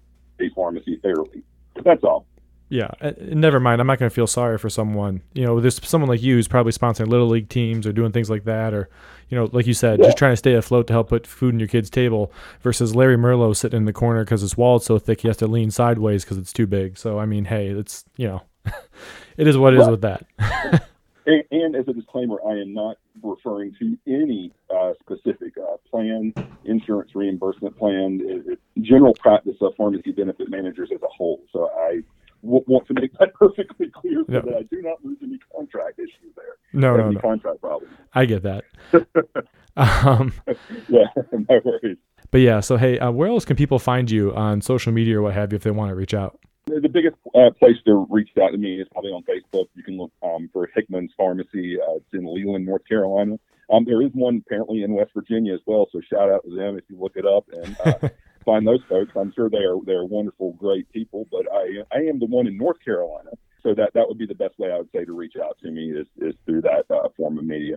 a 0.41 0.51
pharmacy 0.55 0.99
fairly. 1.03 1.43
But 1.75 1.85
that's 1.85 2.05
all. 2.05 2.27
Yeah, 2.71 2.91
uh, 3.01 3.13
never 3.19 3.59
mind. 3.61 3.81
I'm 3.81 3.87
not 3.87 3.99
going 3.99 4.11
to 4.11 4.15
feel 4.15 4.27
sorry 4.27 4.59
for 4.59 4.69
someone. 4.69 5.23
You 5.33 5.47
know, 5.47 5.59
there's 5.59 5.83
someone 5.89 6.11
like 6.11 6.21
you 6.21 6.35
who's 6.35 6.47
probably 6.49 6.73
sponsoring 6.73 7.07
little 7.09 7.27
league 7.29 7.49
teams 7.49 7.87
or 7.87 7.93
doing 7.95 8.13
things 8.13 8.29
like 8.29 8.45
that, 8.45 8.75
or 8.75 8.91
you 9.31 9.39
know, 9.39 9.49
like 9.55 9.67
you 9.67 9.73
said, 9.73 9.99
Yeah. 10.01 10.05
just 10.05 10.19
trying 10.19 10.33
to 10.33 10.37
stay 10.37 10.53
afloat 10.53 10.87
to 10.89 10.93
help 10.93 11.09
put 11.09 11.27
food 11.27 11.55
in 11.55 11.61
your 11.61 11.69
kid's 11.69 11.89
table. 11.89 12.31
Versus 12.61 12.95
Larry 12.95 13.17
Merlo 13.17 13.57
sitting 13.57 13.79
in 13.79 13.85
the 13.87 13.93
corner 13.95 14.23
because 14.23 14.43
his 14.43 14.55
wall's 14.59 14.85
so 14.85 14.99
thick 14.99 15.23
he 15.23 15.29
has 15.29 15.39
to 15.39 15.47
lean 15.47 15.71
sideways 15.71 16.25
because 16.25 16.37
it's 16.37 16.53
too 16.53 16.67
big. 16.67 16.99
So 16.99 17.19
I 17.19 17.25
mean, 17.25 17.47
hey, 17.47 17.69
it's 17.69 18.05
you 18.19 18.29
know, 18.29 18.43
it 19.39 19.47
is 19.47 19.57
what 19.57 19.73
it 19.73 19.79
is 19.81 19.87
Right. 19.87 19.91
with 19.93 20.03
that. 20.03 20.83
And, 21.29 21.45
and 21.51 21.77
as 21.77 21.87
a 21.89 21.93
disclaimer, 21.93 22.39
I 22.49 22.53
am 22.53 22.73
not 22.73 22.97
referring 23.23 23.75
to 23.81 23.99
any 24.07 24.51
uh, 24.75 24.95
specific 25.01 25.53
uh, 25.59 25.77
plan, 25.91 26.33
insurance 26.65 27.11
reimbursement 27.15 27.77
plan, 27.77 28.21
it, 28.25 28.53
it- 28.53 28.59
general 28.83 29.13
practice 29.15 29.57
of 29.61 29.75
pharmacy 29.77 30.11
benefit 30.13 30.49
managers 30.51 30.89
as 30.95 31.03
a 31.03 31.07
whole. 31.09 31.41
So 31.53 31.69
I 31.77 32.01
w- 32.43 32.65
want 32.67 32.87
to 32.87 32.95
make 32.95 33.13
that 33.19 33.35
perfectly 33.39 33.91
clear 33.91 34.25
so 34.27 34.33
Yeah. 34.33 34.41
that 34.41 34.55
I 34.57 34.63
do 34.63 34.81
not 34.81 35.05
lose 35.05 35.19
any 35.23 35.39
contract 35.55 35.99
issues 35.99 36.33
there. 36.35 36.45
No, 36.73 36.97
no, 36.97 37.11
no. 37.11 37.21
contract 37.21 37.61
problems. 37.61 37.93
I 38.15 38.25
get 38.25 38.43
that. 38.45 38.65
um, 39.77 40.33
Yeah, 40.89 41.05
no 41.33 41.61
worries. 41.65 41.99
but 42.31 42.39
yeah, 42.41 42.61
so 42.61 42.77
hey, 42.79 42.99
uh, 42.99 43.11
where 43.11 43.29
else 43.29 43.45
can 43.45 43.57
people 43.57 43.79
find 43.79 44.11
you 44.11 44.35
on 44.35 44.61
social 44.63 44.93
media 44.93 45.19
or 45.19 45.23
what 45.23 45.35
have 45.35 45.53
you 45.53 45.57
if 45.57 45.63
they 45.63 45.71
want 45.73 45.91
to 45.91 45.95
reach 45.95 46.15
out? 46.15 46.39
The 46.69 46.89
biggest 46.89 47.17
uh, 47.35 47.51
place 47.59 47.77
to 47.87 48.07
reach 48.11 48.29
out 48.41 48.51
to 48.51 48.59
me 48.59 48.81
is 48.81 48.87
probably 48.93 49.11
on 49.11 49.23
Facebook. 49.23 49.69
You 49.75 49.83
can 49.83 49.97
look 49.97 50.13
um, 50.23 50.51
for 50.53 50.69
Hickman's 50.75 51.13
Pharmacy. 51.17 51.79
Uh, 51.81 51.97
it's 51.97 52.13
in 52.13 52.27
Leland, 52.27 52.67
North 52.67 52.87
Carolina. 52.87 53.37
Um, 53.73 53.85
there 53.87 54.03
is 54.03 54.11
one 54.13 54.43
apparently 54.47 54.83
in 54.83 54.93
West 54.93 55.13
Virginia 55.15 55.55
as 55.55 55.61
well. 55.67 55.89
So 55.93 56.01
shout 56.13 56.31
out 56.31 56.45
to 56.45 56.55
them 56.55 56.77
if 56.77 56.85
you 56.89 56.99
look 57.01 57.17
it 57.17 57.25
up 57.27 57.47
and 57.53 57.77
uh, 57.85 58.09
find 58.45 58.67
those 58.67 58.81
folks. 58.89 59.13
I'm 59.17 59.33
sure 59.35 59.49
they 59.49 59.65
are 59.65 59.77
they're 59.85 60.05
wonderful, 60.05 60.53
great 60.55 60.91
people. 60.93 61.27
But 61.31 61.47
I 61.51 61.85
I 61.91 62.01
am 62.09 62.19
the 62.19 62.27
one 62.27 62.47
in 62.47 62.57
North 62.59 62.79
Carolina. 62.85 63.31
So 63.63 63.75
that 63.75 63.93
that 63.95 64.07
would 64.07 64.19
be 64.19 64.27
the 64.27 64.35
best 64.35 64.59
way 64.59 64.71
I 64.71 64.79
would 64.79 64.91
say 64.95 65.05
to 65.05 65.13
reach 65.13 65.35
out 65.43 65.59
to 65.63 65.71
me 65.71 65.91
is 65.91 66.07
is 66.19 66.35
through 66.45 66.63
that 66.63 66.85
uh, 66.91 67.09
form 67.17 67.39
of 67.39 67.45
media. 67.45 67.77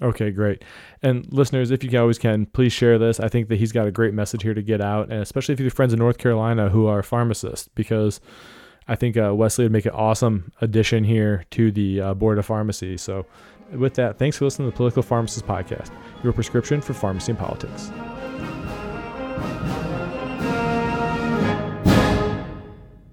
Okay, 0.00 0.30
great. 0.30 0.64
And 1.02 1.30
listeners, 1.32 1.70
if 1.70 1.84
you 1.84 1.98
always 2.00 2.18
can, 2.18 2.46
please 2.46 2.72
share 2.72 2.98
this. 2.98 3.20
I 3.20 3.28
think 3.28 3.48
that 3.48 3.56
he's 3.56 3.72
got 3.72 3.86
a 3.86 3.90
great 3.90 4.14
message 4.14 4.42
here 4.42 4.54
to 4.54 4.62
get 4.62 4.80
out, 4.80 5.10
and 5.10 5.20
especially 5.20 5.52
if 5.52 5.60
you 5.60 5.66
have 5.66 5.74
friends 5.74 5.92
in 5.92 5.98
North 5.98 6.18
Carolina 6.18 6.70
who 6.70 6.86
are 6.86 7.02
pharmacists, 7.02 7.68
because 7.74 8.20
I 8.88 8.96
think 8.96 9.16
uh, 9.16 9.34
Wesley 9.34 9.64
would 9.64 9.72
make 9.72 9.86
an 9.86 9.92
awesome 9.92 10.52
addition 10.60 11.04
here 11.04 11.44
to 11.50 11.70
the 11.70 12.00
uh, 12.00 12.14
board 12.14 12.38
of 12.38 12.46
pharmacy. 12.46 12.96
So, 12.96 13.26
with 13.72 13.94
that, 13.94 14.18
thanks 14.18 14.36
for 14.36 14.44
listening 14.44 14.68
to 14.68 14.72
the 14.72 14.76
Political 14.76 15.02
Pharmacist 15.04 15.46
Podcast, 15.46 15.90
your 16.22 16.32
prescription 16.32 16.80
for 16.80 16.94
pharmacy 16.94 17.32
and 17.32 17.38
politics. 17.38 17.90